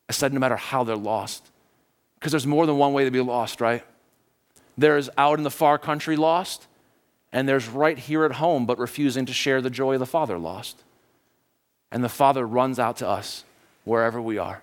I 0.08 0.12
said 0.12 0.32
no 0.32 0.40
matter 0.40 0.56
how 0.56 0.84
they're 0.84 0.96
lost. 0.96 1.50
Because 2.18 2.32
there's 2.32 2.46
more 2.46 2.66
than 2.66 2.78
one 2.78 2.92
way 2.92 3.04
to 3.04 3.10
be 3.10 3.20
lost, 3.20 3.60
right? 3.60 3.84
There's 4.78 5.10
out 5.16 5.38
in 5.38 5.44
the 5.44 5.50
far 5.50 5.78
country 5.78 6.16
lost, 6.16 6.66
and 7.32 7.48
there's 7.48 7.68
right 7.68 7.98
here 7.98 8.24
at 8.24 8.32
home 8.32 8.66
but 8.66 8.78
refusing 8.78 9.26
to 9.26 9.32
share 9.32 9.60
the 9.60 9.70
joy 9.70 9.94
of 9.94 10.00
the 10.00 10.06
Father 10.06 10.38
lost. 10.38 10.82
And 11.90 12.02
the 12.02 12.08
Father 12.08 12.46
runs 12.46 12.78
out 12.78 12.96
to 12.98 13.08
us 13.08 13.44
wherever 13.84 14.20
we 14.20 14.38
are. 14.38 14.62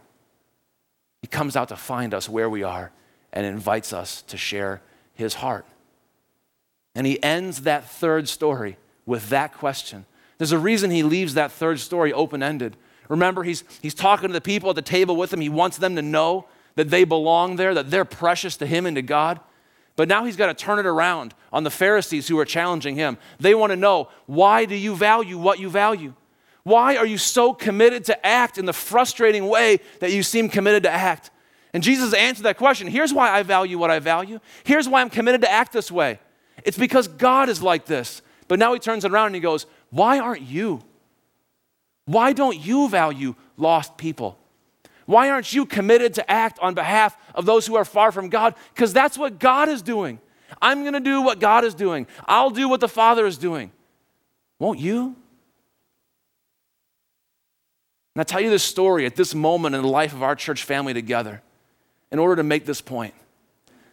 He 1.21 1.27
comes 1.27 1.55
out 1.55 1.69
to 1.69 1.75
find 1.75 2.13
us 2.13 2.27
where 2.27 2.49
we 2.49 2.63
are, 2.63 2.91
and 3.31 3.45
invites 3.45 3.93
us 3.93 4.21
to 4.23 4.37
share 4.37 4.81
his 5.15 5.35
heart. 5.35 5.65
And 6.95 7.07
he 7.07 7.21
ends 7.23 7.61
that 7.61 7.89
third 7.89 8.27
story 8.29 8.77
with 9.05 9.29
that 9.29 9.53
question. 9.53 10.05
There's 10.37 10.51
a 10.51 10.59
reason 10.59 10.91
he 10.91 11.03
leaves 11.03 11.33
that 11.33 11.51
third 11.51 11.79
story 11.79 12.13
open 12.13 12.43
ended. 12.43 12.75
Remember, 13.09 13.43
he's, 13.43 13.63
he's 13.81 13.93
talking 13.93 14.29
to 14.29 14.33
the 14.33 14.41
people 14.41 14.69
at 14.69 14.75
the 14.75 14.81
table 14.81 15.15
with 15.15 15.33
him. 15.33 15.41
He 15.41 15.49
wants 15.49 15.77
them 15.77 15.95
to 15.95 16.01
know 16.01 16.45
that 16.75 16.89
they 16.89 17.03
belong 17.03 17.55
there, 17.55 17.73
that 17.73 17.91
they're 17.91 18.05
precious 18.05 18.57
to 18.57 18.65
him 18.65 18.85
and 18.85 18.95
to 18.95 19.01
God. 19.01 19.39
But 19.95 20.07
now 20.07 20.25
he's 20.25 20.37
got 20.37 20.47
to 20.47 20.53
turn 20.53 20.79
it 20.79 20.85
around 20.85 21.35
on 21.51 21.63
the 21.63 21.69
Pharisees 21.69 22.27
who 22.27 22.39
are 22.39 22.45
challenging 22.45 22.95
him. 22.95 23.17
They 23.39 23.53
want 23.53 23.71
to 23.71 23.75
know 23.75 24.09
why 24.25 24.65
do 24.65 24.75
you 24.75 24.95
value 24.95 25.37
what 25.37 25.59
you 25.59 25.69
value? 25.69 26.13
Why 26.63 26.95
are 26.95 27.05
you 27.05 27.17
so 27.17 27.53
committed 27.53 28.05
to 28.05 28.25
act 28.25 28.57
in 28.57 28.65
the 28.65 28.73
frustrating 28.73 29.47
way 29.47 29.79
that 29.99 30.11
you 30.11 30.23
seem 30.23 30.49
committed 30.49 30.83
to 30.83 30.91
act? 30.91 31.29
And 31.73 31.83
Jesus 31.83 32.13
answered 32.13 32.43
that 32.43 32.57
question. 32.57 32.87
Here's 32.87 33.13
why 33.13 33.31
I 33.31 33.43
value 33.43 33.77
what 33.77 33.91
I 33.91 33.99
value. 33.99 34.39
Here's 34.63 34.87
why 34.87 35.01
I'm 35.01 35.09
committed 35.09 35.41
to 35.41 35.51
act 35.51 35.73
this 35.73 35.91
way. 35.91 36.19
It's 36.63 36.77
because 36.77 37.07
God 37.07 37.49
is 37.49 37.61
like 37.61 37.85
this. 37.85 38.21
But 38.47 38.59
now 38.59 38.73
he 38.73 38.79
turns 38.79 39.05
it 39.05 39.11
around 39.11 39.27
and 39.27 39.35
he 39.35 39.41
goes, 39.41 39.65
Why 39.89 40.19
aren't 40.19 40.43
you? 40.43 40.81
Why 42.05 42.33
don't 42.33 42.57
you 42.57 42.89
value 42.89 43.35
lost 43.57 43.97
people? 43.97 44.37
Why 45.05 45.29
aren't 45.29 45.53
you 45.53 45.65
committed 45.65 46.13
to 46.15 46.31
act 46.31 46.59
on 46.59 46.73
behalf 46.73 47.17
of 47.35 47.45
those 47.45 47.67
who 47.67 47.75
are 47.75 47.85
far 47.85 48.11
from 48.11 48.29
God? 48.29 48.55
Because 48.73 48.93
that's 48.93 49.17
what 49.17 49.39
God 49.39 49.69
is 49.69 49.81
doing. 49.81 50.19
I'm 50.61 50.81
going 50.81 50.93
to 50.93 50.99
do 50.99 51.21
what 51.21 51.39
God 51.39 51.63
is 51.63 51.73
doing. 51.73 52.07
I'll 52.25 52.49
do 52.49 52.69
what 52.69 52.79
the 52.79 52.87
Father 52.87 53.25
is 53.25 53.37
doing. 53.37 53.71
Won't 54.59 54.79
you? 54.79 55.15
And 58.15 58.21
I 58.21 58.23
tell 58.23 58.39
you 58.39 58.49
this 58.49 58.63
story 58.63 59.05
at 59.05 59.15
this 59.15 59.33
moment 59.33 59.75
in 59.75 59.81
the 59.81 59.87
life 59.87 60.13
of 60.13 60.21
our 60.23 60.35
church 60.35 60.63
family 60.63 60.93
together 60.93 61.41
in 62.11 62.19
order 62.19 62.35
to 62.35 62.43
make 62.43 62.65
this 62.65 62.79
point 62.79 63.13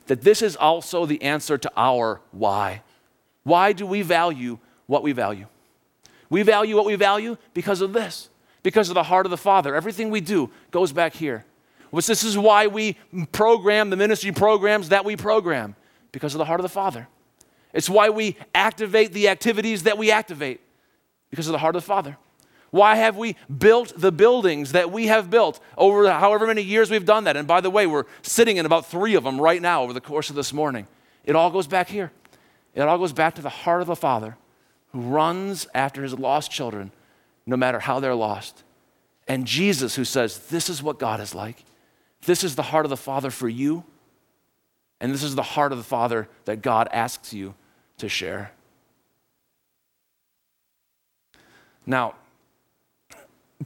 that 0.06 0.22
this 0.22 0.42
is 0.42 0.56
also 0.56 1.06
the 1.06 1.22
answer 1.22 1.56
to 1.56 1.70
our 1.76 2.20
why. 2.32 2.82
Why 3.44 3.72
do 3.72 3.86
we 3.86 4.02
value 4.02 4.58
what 4.86 5.02
we 5.02 5.12
value? 5.12 5.46
We 6.30 6.42
value 6.42 6.76
what 6.76 6.86
we 6.86 6.94
value 6.94 7.36
because 7.52 7.80
of 7.80 7.92
this, 7.92 8.30
because 8.62 8.88
of 8.88 8.94
the 8.94 9.02
heart 9.02 9.26
of 9.26 9.30
the 9.30 9.36
Father. 9.36 9.74
Everything 9.74 10.10
we 10.10 10.20
do 10.20 10.50
goes 10.70 10.92
back 10.92 11.12
here. 11.12 11.44
Which 11.90 12.06
this 12.06 12.22
is 12.22 12.38
why 12.38 12.68
we 12.68 12.96
program 13.32 13.90
the 13.90 13.96
ministry 13.96 14.30
programs 14.30 14.90
that 14.90 15.04
we 15.04 15.16
program, 15.16 15.74
because 16.12 16.34
of 16.34 16.38
the 16.38 16.44
heart 16.44 16.60
of 16.60 16.62
the 16.62 16.68
Father. 16.68 17.08
It's 17.72 17.90
why 17.90 18.10
we 18.10 18.36
activate 18.54 19.12
the 19.12 19.28
activities 19.28 19.82
that 19.82 19.98
we 19.98 20.12
activate, 20.12 20.60
because 21.30 21.48
of 21.48 21.52
the 21.52 21.58
heart 21.58 21.74
of 21.74 21.82
the 21.82 21.86
Father. 21.86 22.16
Why 22.70 22.94
have 22.94 23.16
we 23.16 23.34
built 23.58 23.92
the 23.96 24.12
buildings 24.12 24.70
that 24.72 24.92
we 24.92 25.08
have 25.08 25.28
built 25.28 25.58
over 25.76 26.08
however 26.08 26.46
many 26.46 26.62
years 26.62 26.88
we've 26.88 27.04
done 27.04 27.24
that? 27.24 27.36
And 27.36 27.48
by 27.48 27.60
the 27.60 27.70
way, 27.70 27.88
we're 27.88 28.04
sitting 28.22 28.58
in 28.58 28.66
about 28.66 28.86
three 28.86 29.16
of 29.16 29.24
them 29.24 29.40
right 29.40 29.60
now 29.60 29.82
over 29.82 29.92
the 29.92 30.00
course 30.00 30.30
of 30.30 30.36
this 30.36 30.52
morning. 30.52 30.86
It 31.24 31.34
all 31.34 31.50
goes 31.50 31.66
back 31.66 31.88
here. 31.88 32.12
It 32.76 32.82
all 32.82 32.98
goes 32.98 33.12
back 33.12 33.34
to 33.34 33.42
the 33.42 33.48
heart 33.48 33.80
of 33.80 33.88
the 33.88 33.96
Father 33.96 34.36
who 34.92 35.00
runs 35.00 35.66
after 35.74 36.02
his 36.02 36.18
lost 36.18 36.50
children, 36.50 36.92
no 37.46 37.56
matter 37.56 37.80
how 37.80 38.00
they're 38.00 38.14
lost. 38.14 38.62
And 39.28 39.46
Jesus, 39.46 39.94
who 39.94 40.04
says, 40.04 40.38
This 40.48 40.68
is 40.68 40.82
what 40.82 40.98
God 40.98 41.20
is 41.20 41.34
like. 41.34 41.64
This 42.22 42.44
is 42.44 42.56
the 42.56 42.62
heart 42.62 42.84
of 42.84 42.90
the 42.90 42.96
Father 42.96 43.30
for 43.30 43.48
you. 43.48 43.84
And 45.00 45.14
this 45.14 45.22
is 45.22 45.34
the 45.34 45.42
heart 45.42 45.72
of 45.72 45.78
the 45.78 45.84
Father 45.84 46.28
that 46.44 46.60
God 46.60 46.88
asks 46.92 47.32
you 47.32 47.54
to 47.98 48.08
share. 48.08 48.52
Now, 51.86 52.14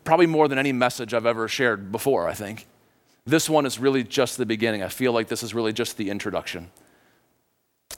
probably 0.04 0.26
more 0.26 0.48
than 0.48 0.58
any 0.58 0.72
message 0.72 1.12
I've 1.12 1.26
ever 1.26 1.48
shared 1.48 1.90
before, 1.90 2.28
I 2.28 2.34
think. 2.34 2.66
This 3.26 3.48
one 3.48 3.66
is 3.66 3.78
really 3.78 4.04
just 4.04 4.36
the 4.36 4.46
beginning. 4.46 4.82
I 4.82 4.88
feel 4.88 5.12
like 5.12 5.28
this 5.28 5.42
is 5.42 5.54
really 5.54 5.72
just 5.72 5.96
the 5.96 6.10
introduction. 6.10 6.70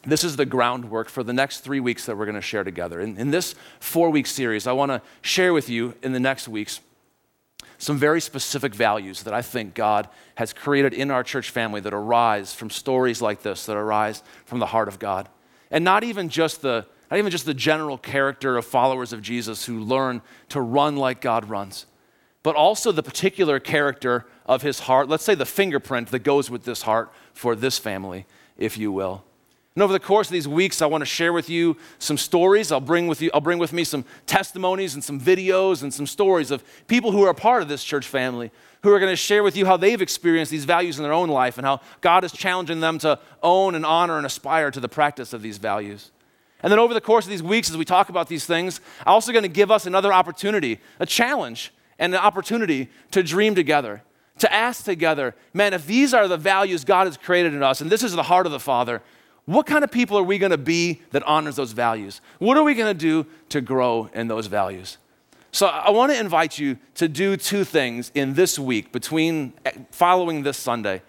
This 0.04 0.24
is 0.24 0.36
the 0.36 0.46
groundwork 0.46 1.08
for 1.08 1.22
the 1.22 1.32
next 1.32 1.60
three 1.60 1.80
weeks 1.80 2.06
that 2.06 2.16
we're 2.16 2.26
going 2.26 2.36
to 2.36 2.40
share 2.40 2.64
together. 2.64 3.00
In, 3.00 3.18
in 3.18 3.30
this 3.30 3.54
four 3.80 4.10
week 4.10 4.26
series, 4.26 4.66
I 4.66 4.72
want 4.72 4.90
to 4.90 5.02
share 5.20 5.52
with 5.52 5.68
you 5.68 5.94
in 6.02 6.12
the 6.12 6.20
next 6.20 6.48
weeks 6.48 6.80
some 7.78 7.98
very 7.98 8.20
specific 8.20 8.74
values 8.74 9.22
that 9.24 9.34
I 9.34 9.42
think 9.42 9.74
God 9.74 10.08
has 10.36 10.52
created 10.52 10.94
in 10.94 11.10
our 11.10 11.22
church 11.22 11.50
family 11.50 11.80
that 11.80 11.92
arise 11.92 12.54
from 12.54 12.70
stories 12.70 13.20
like 13.20 13.42
this, 13.42 13.66
that 13.66 13.76
arise 13.76 14.22
from 14.44 14.60
the 14.60 14.66
heart 14.66 14.88
of 14.88 14.98
God. 14.98 15.28
And 15.70 15.84
not 15.84 16.04
even 16.04 16.28
just 16.28 16.62
the, 16.62 16.86
not 17.10 17.18
even 17.18 17.30
just 17.30 17.46
the 17.46 17.54
general 17.54 17.98
character 17.98 18.56
of 18.56 18.64
followers 18.64 19.12
of 19.12 19.22
Jesus 19.22 19.66
who 19.66 19.80
learn 19.80 20.22
to 20.50 20.60
run 20.60 20.96
like 20.96 21.20
God 21.20 21.50
runs, 21.50 21.86
but 22.42 22.56
also 22.56 22.92
the 22.92 23.02
particular 23.02 23.60
character 23.60 24.26
of 24.46 24.62
his 24.62 24.80
heart. 24.80 25.08
Let's 25.08 25.24
say 25.24 25.34
the 25.34 25.44
fingerprint 25.44 26.08
that 26.08 26.20
goes 26.20 26.48
with 26.50 26.64
this 26.64 26.82
heart 26.82 27.12
for 27.34 27.54
this 27.54 27.78
family, 27.78 28.26
if 28.56 28.78
you 28.78 28.90
will. 28.90 29.24
And 29.76 29.82
over 29.82 29.92
the 29.92 30.00
course 30.00 30.28
of 30.28 30.32
these 30.32 30.48
weeks, 30.48 30.80
I 30.80 30.86
want 30.86 31.02
to 31.02 31.06
share 31.06 31.34
with 31.34 31.50
you 31.50 31.76
some 31.98 32.16
stories. 32.16 32.72
I'll 32.72 32.80
bring 32.80 33.08
with, 33.08 33.20
you, 33.20 33.30
I'll 33.34 33.42
bring 33.42 33.58
with 33.58 33.74
me 33.74 33.84
some 33.84 34.06
testimonies 34.24 34.94
and 34.94 35.04
some 35.04 35.20
videos 35.20 35.82
and 35.82 35.92
some 35.92 36.06
stories 36.06 36.50
of 36.50 36.64
people 36.88 37.12
who 37.12 37.22
are 37.24 37.28
a 37.28 37.34
part 37.34 37.60
of 37.60 37.68
this 37.68 37.84
church 37.84 38.06
family 38.08 38.50
who 38.82 38.90
are 38.90 38.98
going 38.98 39.12
to 39.12 39.16
share 39.16 39.42
with 39.42 39.54
you 39.54 39.66
how 39.66 39.76
they've 39.76 40.00
experienced 40.00 40.50
these 40.50 40.64
values 40.64 40.96
in 40.96 41.02
their 41.02 41.12
own 41.12 41.28
life 41.28 41.58
and 41.58 41.66
how 41.66 41.80
God 42.00 42.24
is 42.24 42.32
challenging 42.32 42.80
them 42.80 42.98
to 43.00 43.18
own 43.42 43.74
and 43.74 43.84
honor 43.84 44.16
and 44.16 44.24
aspire 44.24 44.70
to 44.70 44.80
the 44.80 44.88
practice 44.88 45.34
of 45.34 45.42
these 45.42 45.58
values. 45.58 46.10
And 46.62 46.72
then 46.72 46.78
over 46.78 46.94
the 46.94 47.00
course 47.02 47.26
of 47.26 47.30
these 47.30 47.42
weeks, 47.42 47.68
as 47.68 47.76
we 47.76 47.84
talk 47.84 48.08
about 48.08 48.28
these 48.28 48.46
things, 48.46 48.80
I'm 49.00 49.12
also 49.12 49.30
going 49.30 49.42
to 49.42 49.48
give 49.48 49.70
us 49.70 49.84
another 49.84 50.10
opportunity, 50.10 50.80
a 50.98 51.04
challenge, 51.04 51.70
and 51.98 52.14
an 52.14 52.20
opportunity 52.20 52.88
to 53.10 53.22
dream 53.22 53.54
together, 53.54 54.02
to 54.38 54.50
ask 54.50 54.84
together, 54.84 55.34
man, 55.52 55.74
if 55.74 55.86
these 55.86 56.14
are 56.14 56.28
the 56.28 56.38
values 56.38 56.82
God 56.84 57.06
has 57.06 57.18
created 57.18 57.52
in 57.52 57.62
us, 57.62 57.82
and 57.82 57.90
this 57.90 58.02
is 58.02 58.14
the 58.14 58.22
heart 58.22 58.46
of 58.46 58.52
the 58.52 58.60
Father, 58.60 59.02
what 59.46 59.64
kind 59.64 59.84
of 59.84 59.90
people 59.90 60.18
are 60.18 60.24
we 60.24 60.38
going 60.38 60.50
to 60.50 60.58
be 60.58 61.00
that 61.12 61.22
honors 61.22 61.56
those 61.56 61.72
values? 61.72 62.20
What 62.38 62.56
are 62.56 62.64
we 62.64 62.74
going 62.74 62.94
to 62.94 62.98
do 62.98 63.26
to 63.50 63.60
grow 63.60 64.10
in 64.12 64.28
those 64.28 64.48
values? 64.48 64.98
So 65.52 65.66
I 65.66 65.90
want 65.90 66.12
to 66.12 66.18
invite 66.18 66.58
you 66.58 66.76
to 66.96 67.08
do 67.08 67.36
two 67.36 67.64
things 67.64 68.10
in 68.14 68.34
this 68.34 68.58
week 68.58 68.92
between 68.92 69.54
eh, 69.64 69.70
following 69.90 70.42
this 70.42 70.58
Sunday. 70.58 71.00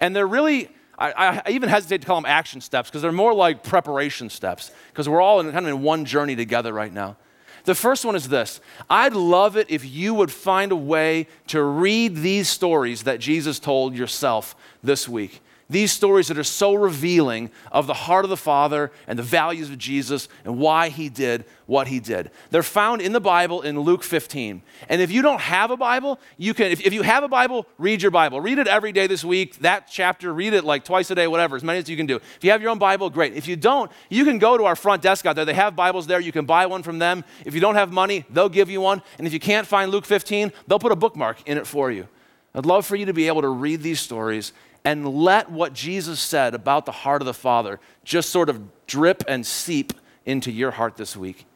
And 0.00 0.16
they're 0.16 0.26
really, 0.26 0.70
I, 0.98 1.42
I 1.44 1.50
even 1.50 1.68
hesitate 1.68 2.00
to 2.02 2.06
call 2.06 2.16
them 2.16 2.30
action 2.30 2.60
steps 2.60 2.88
because 2.88 3.02
they're 3.02 3.12
more 3.12 3.34
like 3.34 3.62
preparation 3.62 4.30
steps 4.30 4.70
because 4.88 5.08
we're 5.08 5.20
all 5.20 5.40
in, 5.40 5.52
kind 5.52 5.66
of 5.66 5.74
in 5.74 5.82
one 5.82 6.04
journey 6.04 6.36
together 6.36 6.72
right 6.72 6.92
now. 6.92 7.16
The 7.64 7.74
first 7.74 8.04
one 8.04 8.16
is 8.16 8.28
this 8.28 8.60
I'd 8.88 9.14
love 9.14 9.56
it 9.56 9.66
if 9.68 9.84
you 9.84 10.14
would 10.14 10.32
find 10.32 10.72
a 10.72 10.76
way 10.76 11.26
to 11.48 11.62
read 11.62 12.16
these 12.16 12.48
stories 12.48 13.02
that 13.02 13.20
Jesus 13.20 13.58
told 13.58 13.94
yourself 13.94 14.56
this 14.82 15.08
week 15.08 15.42
these 15.70 15.92
stories 15.92 16.26
that 16.28 16.36
are 16.36 16.44
so 16.44 16.74
revealing 16.74 17.48
of 17.70 17.86
the 17.86 17.94
heart 17.94 18.24
of 18.24 18.28
the 18.28 18.36
Father 18.36 18.90
and 19.06 19.16
the 19.16 19.22
values 19.22 19.70
of 19.70 19.78
Jesus 19.78 20.28
and 20.44 20.58
why 20.58 20.88
he 20.88 21.08
did 21.08 21.44
what 21.66 21.86
he 21.86 22.00
did. 22.00 22.32
They're 22.50 22.64
found 22.64 23.00
in 23.00 23.12
the 23.12 23.20
Bible 23.20 23.62
in 23.62 23.78
Luke 23.78 24.02
15. 24.02 24.62
And 24.88 25.00
if 25.00 25.12
you 25.12 25.22
don't 25.22 25.40
have 25.40 25.70
a 25.70 25.76
Bible, 25.76 26.18
you 26.36 26.54
can, 26.54 26.72
if, 26.72 26.84
if 26.84 26.92
you 26.92 27.02
have 27.02 27.22
a 27.22 27.28
Bible, 27.28 27.66
read 27.78 28.02
your 28.02 28.10
Bible. 28.10 28.40
Read 28.40 28.58
it 28.58 28.66
every 28.66 28.90
day 28.90 29.06
this 29.06 29.24
week, 29.24 29.60
that 29.60 29.86
chapter, 29.88 30.34
read 30.34 30.54
it 30.54 30.64
like 30.64 30.84
twice 30.84 31.08
a 31.12 31.14
day, 31.14 31.28
whatever, 31.28 31.54
as 31.54 31.62
many 31.62 31.78
as 31.78 31.88
you 31.88 31.96
can 31.96 32.06
do. 32.06 32.16
If 32.16 32.42
you 32.42 32.50
have 32.50 32.60
your 32.60 32.72
own 32.72 32.80
Bible, 32.80 33.08
great. 33.08 33.34
If 33.34 33.46
you 33.46 33.54
don't, 33.54 33.92
you 34.08 34.24
can 34.24 34.40
go 34.40 34.58
to 34.58 34.64
our 34.64 34.76
front 34.76 35.02
desk 35.02 35.24
out 35.24 35.36
there. 35.36 35.44
They 35.44 35.54
have 35.54 35.76
Bibles 35.76 36.08
there. 36.08 36.18
You 36.18 36.32
can 36.32 36.46
buy 36.46 36.66
one 36.66 36.82
from 36.82 36.98
them. 36.98 37.22
If 37.46 37.54
you 37.54 37.60
don't 37.60 37.76
have 37.76 37.92
money, 37.92 38.24
they'll 38.28 38.48
give 38.48 38.70
you 38.70 38.80
one. 38.80 39.02
And 39.18 39.26
if 39.26 39.32
you 39.32 39.40
can't 39.40 39.68
find 39.68 39.92
Luke 39.92 40.04
15, 40.04 40.52
they'll 40.66 40.80
put 40.80 40.90
a 40.90 40.96
bookmark 40.96 41.48
in 41.48 41.58
it 41.58 41.66
for 41.68 41.92
you. 41.92 42.08
I'd 42.52 42.66
love 42.66 42.84
for 42.84 42.96
you 42.96 43.06
to 43.06 43.12
be 43.12 43.28
able 43.28 43.42
to 43.42 43.48
read 43.48 43.80
these 43.80 44.00
stories 44.00 44.52
and 44.84 45.08
let 45.08 45.50
what 45.50 45.72
Jesus 45.72 46.20
said 46.20 46.54
about 46.54 46.86
the 46.86 46.92
heart 46.92 47.22
of 47.22 47.26
the 47.26 47.34
Father 47.34 47.80
just 48.04 48.30
sort 48.30 48.48
of 48.48 48.86
drip 48.86 49.22
and 49.28 49.46
seep 49.46 49.92
into 50.24 50.50
your 50.50 50.70
heart 50.70 50.96
this 50.96 51.16
week. 51.16 51.46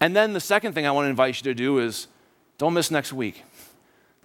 And 0.00 0.14
then 0.14 0.32
the 0.32 0.40
second 0.40 0.72
thing 0.72 0.86
I 0.86 0.90
want 0.90 1.06
to 1.06 1.10
invite 1.10 1.36
you 1.36 1.42
to 1.44 1.54
do 1.54 1.78
is 1.78 2.06
don't 2.58 2.74
miss 2.74 2.90
next 2.90 3.12
week. 3.12 3.42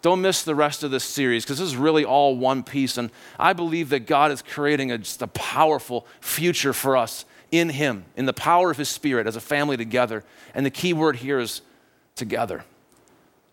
Don't 0.01 0.21
miss 0.21 0.41
the 0.43 0.55
rest 0.55 0.83
of 0.83 0.91
this 0.91 1.03
series 1.03 1.43
because 1.43 1.59
this 1.59 1.67
is 1.67 1.75
really 1.75 2.03
all 2.03 2.35
one 2.35 2.63
piece. 2.63 2.97
And 2.97 3.11
I 3.37 3.53
believe 3.53 3.89
that 3.89 4.07
God 4.07 4.31
is 4.31 4.41
creating 4.41 4.91
a, 4.91 4.97
just 4.97 5.21
a 5.21 5.27
powerful 5.27 6.07
future 6.19 6.73
for 6.73 6.97
us 6.97 7.25
in 7.51 7.69
Him, 7.69 8.05
in 8.15 8.25
the 8.25 8.33
power 8.33 8.71
of 8.71 8.77
His 8.77 8.89
Spirit 8.89 9.27
as 9.27 9.35
a 9.35 9.41
family 9.41 9.77
together. 9.77 10.23
And 10.55 10.65
the 10.65 10.71
key 10.71 10.93
word 10.93 11.17
here 11.17 11.39
is 11.39 11.61
together. 12.15 12.63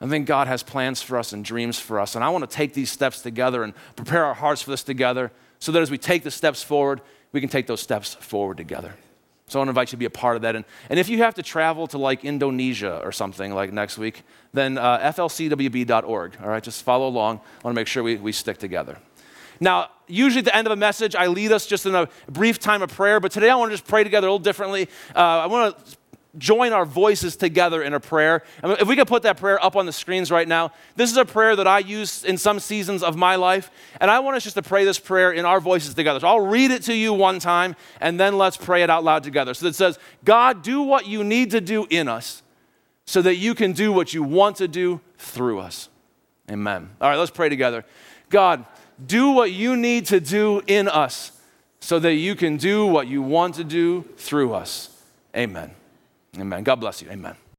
I 0.00 0.06
think 0.06 0.26
God 0.26 0.46
has 0.46 0.62
plans 0.62 1.02
for 1.02 1.18
us 1.18 1.32
and 1.32 1.44
dreams 1.44 1.78
for 1.78 1.98
us. 1.98 2.14
And 2.14 2.24
I 2.24 2.28
want 2.28 2.48
to 2.48 2.56
take 2.56 2.72
these 2.72 2.90
steps 2.90 3.20
together 3.20 3.64
and 3.64 3.74
prepare 3.96 4.24
our 4.24 4.34
hearts 4.34 4.62
for 4.62 4.70
this 4.70 4.84
together 4.84 5.32
so 5.58 5.72
that 5.72 5.82
as 5.82 5.90
we 5.90 5.98
take 5.98 6.22
the 6.22 6.30
steps 6.30 6.62
forward, 6.62 7.00
we 7.32 7.40
can 7.40 7.48
take 7.48 7.66
those 7.66 7.80
steps 7.80 8.14
forward 8.14 8.56
together. 8.56 8.94
So 9.48 9.58
I 9.58 9.61
want 9.61 9.68
to 9.68 9.70
invite 9.70 9.88
you 9.88 9.92
to 9.92 9.96
be 9.96 10.04
a 10.04 10.11
part 10.11 10.37
of 10.37 10.42
that. 10.42 10.54
And, 10.54 10.64
and 10.90 11.00
if 11.00 11.08
you 11.08 11.18
have 11.18 11.34
to 11.34 11.42
travel 11.42 11.87
to 11.88 11.98
like 11.98 12.24
Indonesia 12.24 13.00
or 13.02 13.12
something 13.12 13.54
like 13.54 13.72
next 13.72 13.98
week, 13.98 14.22
then 14.52 14.78
uh, 14.78 14.98
flcwb.org. 15.12 16.38
All 16.42 16.48
right, 16.48 16.62
just 16.62 16.82
follow 16.82 17.08
along. 17.08 17.37
I 17.37 17.64
want 17.64 17.74
to 17.74 17.80
make 17.80 17.87
sure 17.87 18.02
we, 18.02 18.16
we 18.16 18.32
stick 18.32 18.58
together. 18.58 18.98
Now, 19.61 19.90
usually 20.06 20.40
at 20.40 20.44
the 20.44 20.56
end 20.56 20.66
of 20.66 20.72
a 20.72 20.76
message, 20.76 21.16
I 21.16 21.26
lead 21.26 21.50
us 21.50 21.66
just 21.66 21.87
in 21.87 21.94
a 21.94 22.08
brief 22.28 22.58
time 22.58 22.82
of 22.82 22.90
prayer, 22.94 23.18
but 23.20 23.32
today 23.32 23.50
I 23.50 23.56
want 23.56 23.70
to 23.70 23.76
just 23.76 23.88
pray 23.88 24.04
together 24.04 24.28
a 24.28 24.30
little 24.30 24.38
differently. 24.38 24.88
Uh, 25.16 25.18
I 25.18 25.46
want 25.46 25.76
to 25.76 25.96
join 26.36 26.72
our 26.72 26.84
voices 26.84 27.36
together 27.36 27.82
in 27.82 27.94
a 27.94 28.00
prayer. 28.00 28.42
if 28.62 28.86
we 28.86 28.96
could 28.96 29.08
put 29.08 29.22
that 29.22 29.38
prayer 29.38 29.62
up 29.64 29.76
on 29.76 29.86
the 29.86 29.92
screens 29.92 30.30
right 30.30 30.46
now, 30.46 30.72
this 30.96 31.10
is 31.10 31.16
a 31.16 31.24
prayer 31.24 31.56
that 31.56 31.66
I 31.66 31.78
use 31.78 32.24
in 32.24 32.36
some 32.36 32.60
seasons 32.60 33.02
of 33.02 33.16
my 33.16 33.36
life, 33.36 33.70
and 34.00 34.10
I 34.10 34.20
want 34.20 34.36
us 34.36 34.44
just 34.44 34.56
to 34.56 34.62
pray 34.62 34.84
this 34.84 34.98
prayer 34.98 35.32
in 35.32 35.44
our 35.44 35.60
voices 35.60 35.94
together. 35.94 36.20
So 36.20 36.28
I'll 36.28 36.46
read 36.46 36.70
it 36.70 36.82
to 36.82 36.94
you 36.94 37.14
one 37.14 37.38
time, 37.38 37.76
and 38.00 38.20
then 38.20 38.36
let's 38.36 38.56
pray 38.56 38.82
it 38.82 38.90
out 38.90 39.04
loud 39.04 39.24
together. 39.24 39.54
So 39.54 39.66
it 39.66 39.74
says, 39.74 39.98
God, 40.24 40.62
do 40.62 40.82
what 40.82 41.06
you 41.06 41.24
need 41.24 41.50
to 41.52 41.60
do 41.60 41.86
in 41.88 42.08
us 42.08 42.42
so 43.06 43.22
that 43.22 43.36
you 43.36 43.54
can 43.54 43.72
do 43.72 43.90
what 43.90 44.12
you 44.12 44.22
want 44.22 44.56
to 44.56 44.68
do 44.68 45.00
through 45.16 45.60
us. 45.60 45.88
Amen. 46.50 46.90
All 47.00 47.08
right, 47.08 47.16
let's 47.16 47.30
pray 47.30 47.48
together. 47.48 47.84
God, 48.28 48.66
do 49.04 49.30
what 49.30 49.52
you 49.52 49.76
need 49.76 50.06
to 50.06 50.20
do 50.20 50.62
in 50.66 50.88
us 50.88 51.32
so 51.80 51.98
that 51.98 52.14
you 52.14 52.34
can 52.34 52.56
do 52.56 52.86
what 52.86 53.06
you 53.06 53.22
want 53.22 53.54
to 53.54 53.64
do 53.64 54.04
through 54.16 54.52
us. 54.52 54.90
Amen. 55.34 55.77
Amen. 56.40 56.62
God 56.62 56.77
bless 56.81 57.03
you. 57.03 57.11
Amen. 57.11 57.47